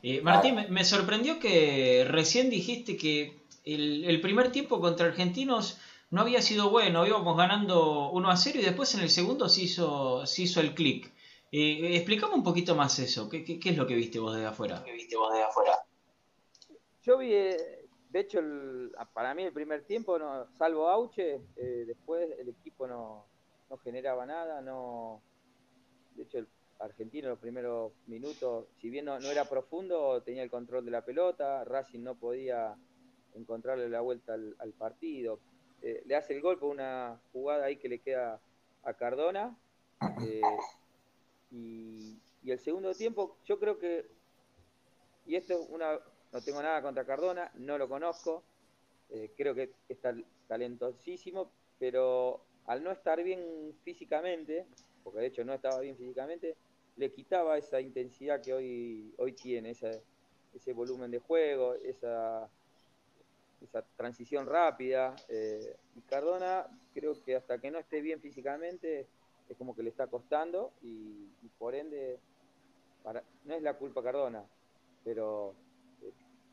Eh, 0.03 0.21
Martín, 0.21 0.57
me, 0.69 0.85
sorprendió 0.85 1.39
que 1.39 2.05
recién 2.07 2.51
dijiste 2.51 2.97
que 2.97 3.39
el, 3.65 4.21
primer 4.21 4.53
tiempo 4.53 4.81
contra 4.81 5.07
Argentinos 5.07 5.79
no 6.15 6.21
había 6.21 6.41
sido 6.41 6.71
bueno, 6.71 7.05
íbamos 7.05 7.37
ganando 7.37 8.11
1 8.13 8.31
a 8.31 8.37
0 8.37 8.61
y 8.61 8.65
después 8.65 8.95
en 8.95 9.01
el 9.01 9.11
segundo 9.11 9.49
se 9.49 9.63
hizo, 9.63 10.25
se 10.27 10.43
hizo 10.43 10.61
el 10.61 10.73
clic. 10.73 11.13
Eh, 11.51 11.97
explicame 11.97 12.35
un 12.35 12.45
poquito 12.45 12.77
más 12.77 12.97
eso, 13.01 13.29
¿Qué, 13.29 13.45
¿Qué, 13.45 13.71
es 13.71 13.77
lo 13.77 13.85
que 13.85 13.97
viste 13.97 14.21
vos 14.21 14.33
desde 14.33 14.47
afuera? 14.47 14.81
¿Qué 14.85 14.93
viste 14.93 15.17
vos 15.17 15.33
desde 15.33 15.45
afuera? 15.45 15.73
Yo 17.03 17.19
vi, 17.19 17.33
eh, 17.33 17.89
de 18.11 18.21
hecho, 18.21 18.41
para 19.13 19.35
mí 19.35 19.43
el 19.43 19.53
primer 19.53 19.85
tiempo, 19.87 20.17
no, 20.17 20.47
salvo 20.57 20.89
Auche, 20.89 21.41
eh, 21.57 21.85
después 21.85 22.31
el 22.39 22.49
equipo 22.49 22.87
no, 22.87 23.27
generaba 23.83 24.25
nada, 24.25 24.61
no 24.61 25.21
de 26.15 26.23
hecho 26.23 26.39
el 26.39 26.47
argentino 26.79 27.27
en 27.27 27.31
los 27.31 27.41
primeros 27.41 27.93
minutos, 28.07 28.67
si 28.81 28.89
bien 28.89 29.07
no, 29.07 29.17
era 29.17 29.47
profundo, 29.47 30.23
tenía 30.23 30.45
el 30.45 30.51
control 30.51 30.85
de 30.85 30.93
la 30.93 31.05
pelota, 31.05 31.65
Racing 31.65 32.05
no 32.05 32.15
podía 32.15 32.77
encontrarle 33.35 33.89
la 33.89 34.01
vuelta 34.01 34.35
al, 34.35 34.73
partido. 34.79 35.41
Eh, 35.87 36.03
le 36.07 36.17
hace 36.17 36.33
el 36.33 36.41
gol 36.41 36.59
por 36.59 36.71
una 36.71 37.21
jugada 37.31 37.67
ahí 37.67 37.77
que 37.77 37.91
le 37.91 37.99
queda 37.99 38.41
a 38.85 38.95
Cardona. 38.95 39.55
Eh, 40.27 40.41
y, 41.51 42.19
el 42.47 42.59
segundo 42.59 42.95
tiempo, 42.95 43.37
yo 43.45 43.59
creo 43.59 43.79
que, 43.79 44.07
y 45.27 45.35
esto 45.37 45.53
es 45.55 45.69
una, 45.69 45.99
no 46.33 46.41
tengo 46.41 46.63
nada 46.63 46.81
contra 46.81 47.05
Cardona, 47.05 47.51
no 47.57 47.77
lo 47.77 47.89
conozco, 47.89 48.43
eh, 49.11 49.31
creo 49.37 49.55
que 49.55 49.73
está 49.89 50.15
talentosísimo, 50.47 51.51
pero 51.79 52.41
al 52.67 52.83
no 52.83 52.91
estar 52.91 53.23
bien 53.23 53.75
físicamente, 53.83 54.67
porque 55.03 55.21
de 55.21 55.27
hecho 55.27 55.45
no 55.45 55.53
estaba 55.53 55.81
bien 55.81 55.97
físicamente, 55.97 56.57
le 56.97 57.13
quitaba 57.13 57.59
esa 57.59 57.81
intensidad 57.81 58.41
que 58.43 58.55
hoy, 58.55 59.15
hoy 59.19 59.33
tiene, 59.33 59.71
ese 59.71 60.73
volumen 60.73 61.11
de 61.11 61.19
juego, 61.19 61.75
esa, 61.75 62.49
esa 63.65 63.83
transición 63.97 64.47
rápida. 64.47 65.17
Eh, 65.29 65.77
y 65.97 66.01
Cardona 66.03 66.67
creo 66.95 67.23
que 67.23 67.37
hasta 67.37 67.59
que 67.59 67.71
no 67.71 67.79
esté 67.79 68.01
bien 68.01 68.21
físicamente 68.21 69.07
es 69.49 69.57
como 69.57 69.75
que 69.75 69.83
le 69.83 69.91
está 69.91 70.07
costando 70.07 70.73
y, 70.83 71.29
por 71.59 71.75
ende 71.75 72.19
para, 73.03 73.23
no 73.45 73.55
es 73.55 73.63
la 73.63 73.75
culpa 73.75 74.03
Cardona, 74.03 74.43
pero 75.05 75.55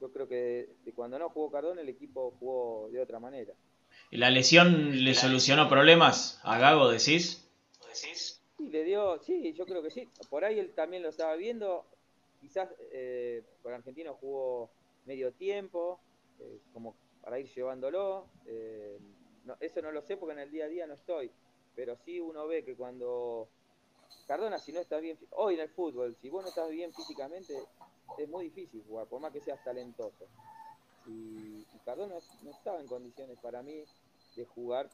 yo 0.01 0.11
creo 0.11 0.27
que 0.27 0.67
cuando 0.95 1.17
no 1.17 1.29
jugó 1.29 1.51
Cardona 1.51 1.81
el 1.81 1.89
equipo 1.89 2.33
jugó 2.39 2.89
de 2.91 2.99
otra 2.99 3.19
manera. 3.19 3.53
¿Y 4.09 4.17
la 4.17 4.29
lesión 4.29 5.03
le 5.03 5.13
solucionó 5.13 5.69
problemas 5.69 6.39
a 6.43 6.57
Gago, 6.59 6.89
decís? 6.89 7.47
¿Decís? 7.87 8.41
Sí, 8.57 8.69
le 8.69 8.83
dio, 8.83 9.19
sí, 9.23 9.53
yo 9.53 9.65
creo 9.65 9.81
que 9.81 9.89
sí. 9.89 10.09
Por 10.29 10.43
ahí 10.43 10.59
él 10.59 10.73
también 10.75 11.03
lo 11.03 11.09
estaba 11.09 11.35
viendo. 11.35 11.85
Quizás 12.41 12.69
eh, 12.91 13.41
por 13.63 13.73
Argentino 13.73 14.15
jugó 14.19 14.69
medio 15.05 15.31
tiempo, 15.31 15.99
eh, 16.39 16.59
como 16.73 16.95
para 17.21 17.39
ir 17.39 17.47
llevándolo. 17.53 18.27
Eh, 18.45 18.99
eso 19.59 19.81
no 19.81 19.91
lo 19.91 20.01
sé 20.01 20.17
porque 20.17 20.33
en 20.33 20.39
el 20.39 20.51
día 20.51 20.65
a 20.65 20.67
día 20.67 20.87
no 20.87 20.93
estoy. 20.93 21.31
Pero 21.75 21.95
sí 21.97 22.19
uno 22.19 22.47
ve 22.47 22.63
que 22.63 22.75
cuando 22.75 23.49
Cardona, 24.27 24.59
si 24.59 24.71
no 24.71 24.79
está 24.79 24.99
bien, 24.99 25.17
hoy 25.31 25.55
en 25.55 25.61
el 25.61 25.69
fútbol, 25.69 26.15
si 26.15 26.29
vos 26.29 26.43
no 26.43 26.49
estás 26.49 26.69
bien 26.69 26.93
físicamente, 26.93 27.53
es 28.17 28.29
muy 28.29 28.45
difícil 28.45 28.83
jugar, 28.87 29.07
por 29.07 29.21
más 29.21 29.31
que 29.31 29.41
seas 29.41 29.63
talentoso. 29.63 30.27
Y, 31.07 31.65
Cardona 31.85 32.15
no 32.43 32.51
estaba 32.51 32.79
en 32.79 32.87
condiciones 32.87 33.39
para 33.39 33.63
mí 33.63 33.83
de 34.35 34.45
jugar. 34.45 34.89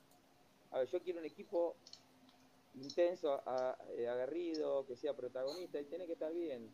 A 0.72 0.80
ver, 0.80 0.88
yo 0.88 1.02
quiero 1.02 1.20
un 1.20 1.26
equipo 1.26 1.76
intenso, 2.76 3.42
eh, 3.98 4.08
aguerrido, 4.08 4.86
que 4.86 4.96
sea 4.96 5.14
protagonista 5.14 5.80
y 5.80 5.86
tiene 5.86 6.06
que 6.06 6.14
estar 6.14 6.34
bien. 6.34 6.72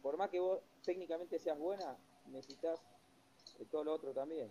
Por 0.00 0.16
más 0.16 0.30
que 0.30 0.40
vos 0.40 0.60
técnicamente 0.82 1.38
seas 1.38 1.58
buena, 1.58 1.98
necesitas 2.26 2.80
eh, 3.60 3.66
todo 3.70 3.84
lo 3.84 3.94
otro 3.94 4.12
también. 4.12 4.48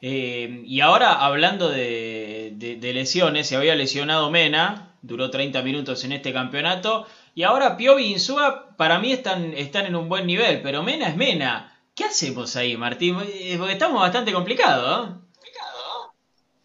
y 0.00 0.80
ahora 0.80 1.24
hablando 1.24 1.68
de, 1.68 2.54
de, 2.56 2.92
lesiones, 2.92 3.46
se 3.46 3.56
había 3.56 3.74
lesionado 3.74 4.30
Mena, 4.30 4.96
duró 5.02 5.30
30 5.30 5.62
minutos 5.62 6.04
en 6.04 6.12
este 6.12 6.32
campeonato, 6.32 7.06
y 7.34 7.44
ahora 7.44 7.76
Piovi 7.76 8.04
y 8.04 8.12
Insúa 8.12 8.76
para 8.76 8.98
mí 8.98 9.12
están, 9.12 9.52
están 9.54 9.86
en 9.86 9.96
un 9.96 10.08
buen 10.08 10.26
nivel, 10.26 10.60
pero 10.62 10.82
Mena 10.82 11.08
es 11.08 11.16
Mena. 11.16 11.74
¿Qué 11.94 12.04
hacemos 12.04 12.54
ahí, 12.56 12.76
Martín? 12.76 13.16
Eh, 13.20 13.56
porque 13.58 13.72
estamos 13.72 14.00
bastante 14.00 14.32
complicados. 14.32 15.10
¿no? 15.10 15.28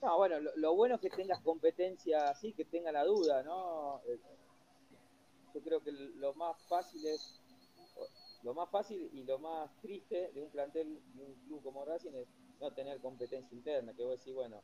No, 0.04 0.18
bueno, 0.18 0.36
lo, 0.58 0.76
bueno 0.76 0.96
es 0.96 1.02
que 1.02 1.10
tengas 1.10 1.40
competencia 1.42 2.30
así, 2.30 2.52
que 2.52 2.66
tenga 2.66 2.92
la 2.92 3.06
duda, 3.06 3.42
¿no? 3.42 4.02
Eh, 4.08 4.20
yo 5.56 5.62
creo 5.62 5.82
que 5.82 5.92
lo 5.92 6.34
más 6.34 6.58
fácil 6.68 7.06
es, 7.08 7.40
lo 8.44 8.54
más 8.54 8.70
fácil 8.70 9.10
y 9.14 9.24
lo 9.24 9.40
más 9.40 9.72
triste 9.82 10.32
de 10.34 10.42
un 10.42 10.50
plantel, 10.50 11.00
de 11.16 11.24
un 11.24 11.34
club 11.46 11.64
como 11.64 11.86
Racing 11.86 12.12
es 12.14 12.28
no 12.60 12.72
tener 12.72 13.00
competencia 13.00 13.56
interna, 13.56 13.94
que 13.94 14.04
vos 14.04 14.20
decís, 14.20 14.34
bueno, 14.34 14.62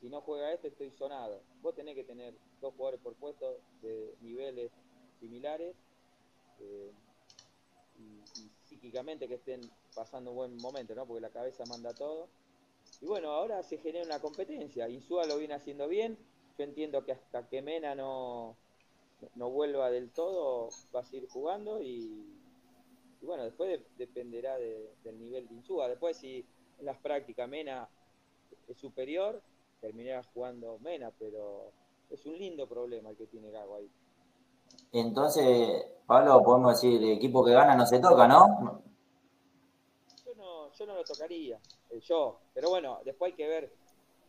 si 0.00 0.08
no 0.08 0.20
juega 0.22 0.52
este 0.52 0.68
estoy 0.68 0.90
sonado. 0.90 1.42
Vos 1.60 1.74
tenés 1.74 1.94
que 1.94 2.04
tener 2.04 2.34
dos 2.60 2.74
jugadores 2.74 3.00
por 3.00 3.14
puesto 3.14 3.58
de 3.82 4.14
niveles 4.20 4.70
similares 5.20 5.76
eh, 6.60 6.92
y, 7.98 8.48
psíquicamente 8.68 9.26
que 9.26 9.34
estén 9.34 9.60
pasando 9.94 10.30
un 10.30 10.36
buen 10.36 10.56
momento, 10.58 10.94
¿no? 10.94 11.06
Porque 11.06 11.20
la 11.20 11.30
cabeza 11.30 11.64
manda 11.66 11.94
todo. 11.94 12.28
Y 13.00 13.06
bueno, 13.06 13.30
ahora 13.30 13.62
se 13.62 13.78
genera 13.78 14.04
una 14.04 14.20
competencia. 14.20 14.88
Insúa 14.88 15.26
lo 15.26 15.38
viene 15.38 15.54
haciendo 15.54 15.88
bien. 15.88 16.16
Yo 16.56 16.64
entiendo 16.64 17.04
que 17.04 17.12
hasta 17.12 17.48
que 17.48 17.62
Mena 17.62 17.94
no, 17.94 18.56
no 19.34 19.50
vuelva 19.50 19.90
del 19.90 20.10
todo, 20.10 20.68
va 20.94 21.00
a 21.00 21.04
seguir 21.04 21.28
jugando 21.28 21.80
y, 21.82 22.38
bueno, 23.22 23.44
después 23.44 23.80
dependerá 23.96 24.56
del 24.58 25.18
nivel 25.18 25.48
de 25.48 25.54
Insúa. 25.54 25.88
Después 25.88 26.16
si 26.16 26.44
en 26.78 26.86
las 26.86 26.98
prácticas 26.98 27.48
Mena 27.48 27.88
es 28.68 28.78
superior, 28.78 29.42
terminará 29.80 30.22
jugando 30.34 30.78
Mena, 30.78 31.10
pero 31.18 31.72
es 32.10 32.24
un 32.26 32.38
lindo 32.38 32.68
problema 32.68 33.10
el 33.10 33.16
que 33.16 33.26
tiene 33.26 33.50
Gago 33.50 33.76
ahí. 33.76 33.90
Entonces, 34.92 35.86
Pablo, 36.06 36.42
podemos 36.42 36.80
decir, 36.80 37.02
el 37.02 37.12
equipo 37.12 37.44
que 37.44 37.52
gana 37.52 37.74
no 37.74 37.86
se 37.86 37.98
toca, 37.98 38.26
¿no? 38.26 38.82
Yo 40.24 40.34
no, 40.34 40.72
yo 40.72 40.86
no 40.86 40.94
lo 40.94 41.04
tocaría, 41.04 41.58
eh, 41.90 42.00
yo. 42.00 42.38
Pero 42.54 42.70
bueno, 42.70 43.00
después 43.04 43.32
hay 43.32 43.36
que 43.36 43.48
ver 43.48 43.72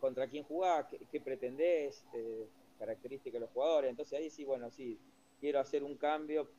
contra 0.01 0.27
quién 0.27 0.43
jugás, 0.43 0.87
qué, 1.11 1.21
pretendés, 1.21 2.03
eh, 2.13 2.47
características 2.77 3.33
de 3.33 3.39
los 3.41 3.49
jugadores. 3.51 3.89
Entonces 3.89 4.19
ahí 4.19 4.29
sí, 4.29 4.43
bueno, 4.43 4.69
sí, 4.71 4.99
quiero 5.39 5.59
hacer 5.59 5.83
un 5.83 5.95
cambio, 5.95 6.49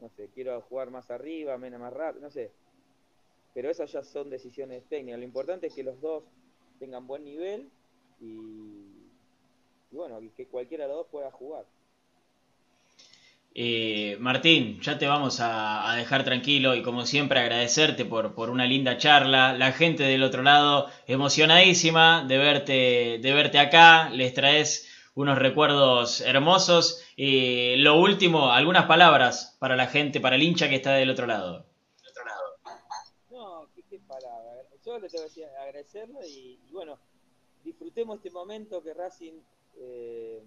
no 0.00 0.08
sé, 0.10 0.28
quiero 0.34 0.60
jugar 0.62 0.90
más 0.90 1.10
arriba, 1.10 1.58
menos 1.58 1.80
más 1.80 1.92
rápido, 1.92 2.24
no 2.24 2.30
sé. 2.30 2.50
Pero 3.54 3.70
esas 3.70 3.90
ya 3.90 4.02
son 4.02 4.30
decisiones 4.30 4.84
técnicas. 4.88 5.18
Lo 5.18 5.24
importante 5.24 5.66
es 5.66 5.74
que 5.74 5.82
los 5.82 6.00
dos 6.00 6.22
tengan 6.78 7.06
buen 7.06 7.24
nivel 7.24 7.68
y, 8.20 8.26
y 9.90 9.96
bueno, 9.96 10.20
que 10.36 10.46
cualquiera 10.46 10.84
de 10.84 10.88
los 10.88 10.98
dos 10.98 11.06
pueda 11.10 11.30
jugar. 11.30 11.64
Eh, 13.60 14.16
Martín, 14.20 14.80
ya 14.80 14.98
te 14.98 15.08
vamos 15.08 15.38
a, 15.40 15.92
dejar 15.96 16.22
tranquilo 16.22 16.76
y 16.76 16.82
como 16.82 17.04
siempre 17.04 17.40
agradecerte 17.40 18.04
por, 18.04 18.34
por, 18.34 18.50
una 18.50 18.66
linda 18.66 18.98
charla. 18.98 19.52
La 19.52 19.72
gente 19.72 20.04
del 20.04 20.22
otro 20.22 20.44
lado 20.44 20.88
emocionadísima 21.08 22.24
de 22.28 22.38
verte, 22.38 23.18
de 23.20 23.32
verte 23.32 23.58
acá. 23.58 24.10
Les 24.10 24.32
traes 24.32 24.88
unos 25.18 25.38
recuerdos 25.38 26.20
hermosos. 26.20 27.04
y 27.16 27.76
lo 27.76 28.00
último, 28.00 28.52
algunas 28.52 28.86
palabras 28.86 29.56
para 29.58 29.74
la 29.74 29.86
gente, 29.86 30.20
para 30.20 30.36
el 30.36 30.42
hincha 30.42 30.68
que 30.68 30.76
está 30.76 30.92
del 30.92 31.10
otro 31.10 31.26
lado. 31.26 31.66
No, 33.30 33.68
qué, 33.74 33.98
palabras. 33.98 34.66
Yo 34.86 34.98
le 34.98 35.08
tengo 35.08 35.24
que 35.24 35.28
decir 35.28 35.44
agradecerlo 35.60 36.20
y, 36.24 36.58
bueno, 36.70 36.98
disfrutemos 37.64 38.16
este 38.16 38.30
momento 38.30 38.82
que 38.82 38.94
Racing... 38.94 39.34
Eh, 39.80 40.42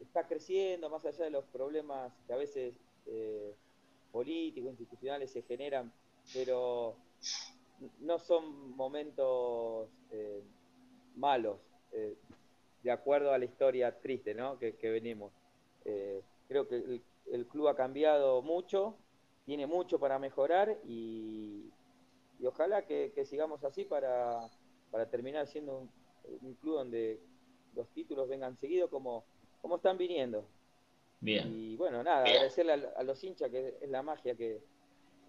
está 0.00 0.26
creciendo, 0.26 0.88
más 0.88 1.04
allá 1.04 1.24
de 1.24 1.30
los 1.30 1.44
problemas 1.46 2.12
que 2.26 2.32
a 2.32 2.36
veces 2.36 2.72
eh, 3.06 3.54
políticos, 4.12 4.70
institucionales 4.70 5.32
se 5.32 5.42
generan, 5.42 5.92
pero 6.32 6.96
no 8.00 8.18
son 8.18 8.76
momentos 8.76 9.88
eh, 10.12 10.42
malos, 11.16 11.58
eh, 11.92 12.16
de 12.88 12.94
acuerdo 12.94 13.32
a 13.32 13.38
la 13.38 13.44
historia 13.44 14.00
triste 14.00 14.34
¿no? 14.34 14.58
que, 14.58 14.72
venimos. 14.82 15.30
creo 16.48 16.66
que 16.66 17.02
el, 17.30 17.46
club 17.46 17.68
ha 17.68 17.76
cambiado 17.76 18.40
mucho, 18.40 18.96
tiene 19.44 19.66
mucho 19.66 20.00
para 20.00 20.18
mejorar 20.18 20.78
y, 20.86 21.70
ojalá 22.42 22.86
que, 22.86 23.12
sigamos 23.26 23.62
así 23.62 23.84
para, 23.84 24.40
terminar 25.10 25.46
siendo 25.46 25.80
un, 25.80 25.90
un 26.40 26.54
club 26.54 26.76
donde 26.76 27.20
los 27.74 27.88
títulos 27.90 28.26
vengan 28.26 28.56
seguidos 28.56 28.88
como 28.88 29.24
cómo 29.60 29.76
están 29.76 29.98
viniendo. 29.98 30.46
Bien. 31.20 31.52
Y 31.52 31.76
bueno, 31.76 32.02
nada, 32.02 32.24
agradecerle 32.24 32.72
a, 32.72 33.02
los 33.02 33.22
hinchas 33.22 33.50
que 33.50 33.76
es 33.82 33.90
la 33.90 34.02
magia 34.02 34.34
que 34.34 34.62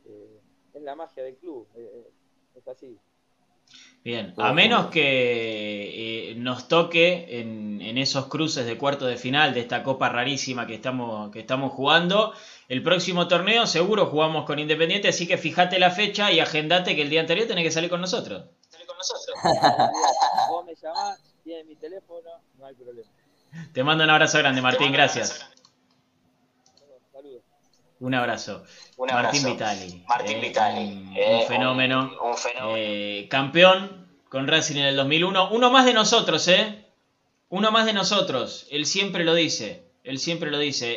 eh, 0.05 0.39
es 0.73 0.81
la 0.81 0.95
magia 0.95 1.23
del 1.23 1.35
club. 1.35 1.67
Eh, 1.75 1.91
eh, 1.93 2.11
es 2.55 2.67
así. 2.69 2.97
Bien, 4.03 4.33
a 4.37 4.53
menos 4.53 4.87
que 4.87 6.33
nos 6.37 6.67
toque 6.67 7.39
en, 7.39 7.97
esos 7.97 8.27
cruces 8.27 8.65
de 8.65 8.77
cuarto 8.77 9.05
de 9.05 9.17
final 9.17 9.53
de 9.53 9.59
esta 9.59 9.83
copa 9.83 10.07
rarísima 10.07 10.65
que 10.65 10.75
estamos, 10.75 11.31
que 11.31 11.41
estamos 11.41 11.73
jugando, 11.73 12.33
el 12.69 12.81
próximo 12.81 13.27
torneo 13.27 13.67
seguro 13.67 14.05
jugamos 14.05 14.45
con 14.45 14.57
Independiente, 14.57 15.09
así 15.09 15.27
que 15.27 15.37
fíjate 15.37 15.79
la 15.79 15.91
fecha 15.91 16.31
y 16.31 16.39
agendate 16.39 16.95
que 16.95 17.01
el 17.01 17.09
día 17.09 17.19
anterior 17.19 17.47
tenés 17.47 17.65
que 17.65 17.71
salir 17.71 17.89
con 17.89 17.99
nosotros. 17.99 18.45
Salir 18.69 18.87
con 18.87 18.95
nosotros. 18.95 19.35
Vos 20.49 20.65
me 20.65 20.75
llamás, 20.75 21.19
tienes 21.43 21.65
mi 21.65 21.75
teléfono, 21.75 22.29
no 22.57 22.65
hay 22.65 22.75
problema. 22.75 23.09
Te 23.73 23.83
mando 23.83 24.05
un 24.05 24.09
abrazo 24.11 24.37
grande, 24.37 24.61
Martín, 24.61 24.93
gracias. 24.93 25.45
Un 27.99 28.15
abrazo. 28.15 28.63
Martín 28.97 29.43
Vitali. 29.43 30.03
Martín 30.07 30.37
eh, 30.37 30.41
Vitali. 30.41 30.79
Un, 30.79 31.13
eh, 31.17 31.45
fenómeno. 31.47 32.11
Eh, 32.75 33.27
campeón 33.29 34.07
con 34.29 34.47
Racing 34.47 34.77
en 34.77 34.85
el 34.85 34.95
2001. 34.95 35.49
Uno 35.51 35.69
más 35.69 35.85
de 35.85 35.93
nosotros, 35.93 36.47
¿eh? 36.47 36.85
Uno 37.49 37.71
más 37.71 37.85
de 37.85 37.93
nosotros. 37.93 38.67
Él 38.71 38.85
siempre 38.85 39.25
lo 39.25 39.35
dice. 39.35 39.83
Él 40.03 40.19
siempre 40.19 40.49
lo 40.49 40.59
dice. 40.59 40.87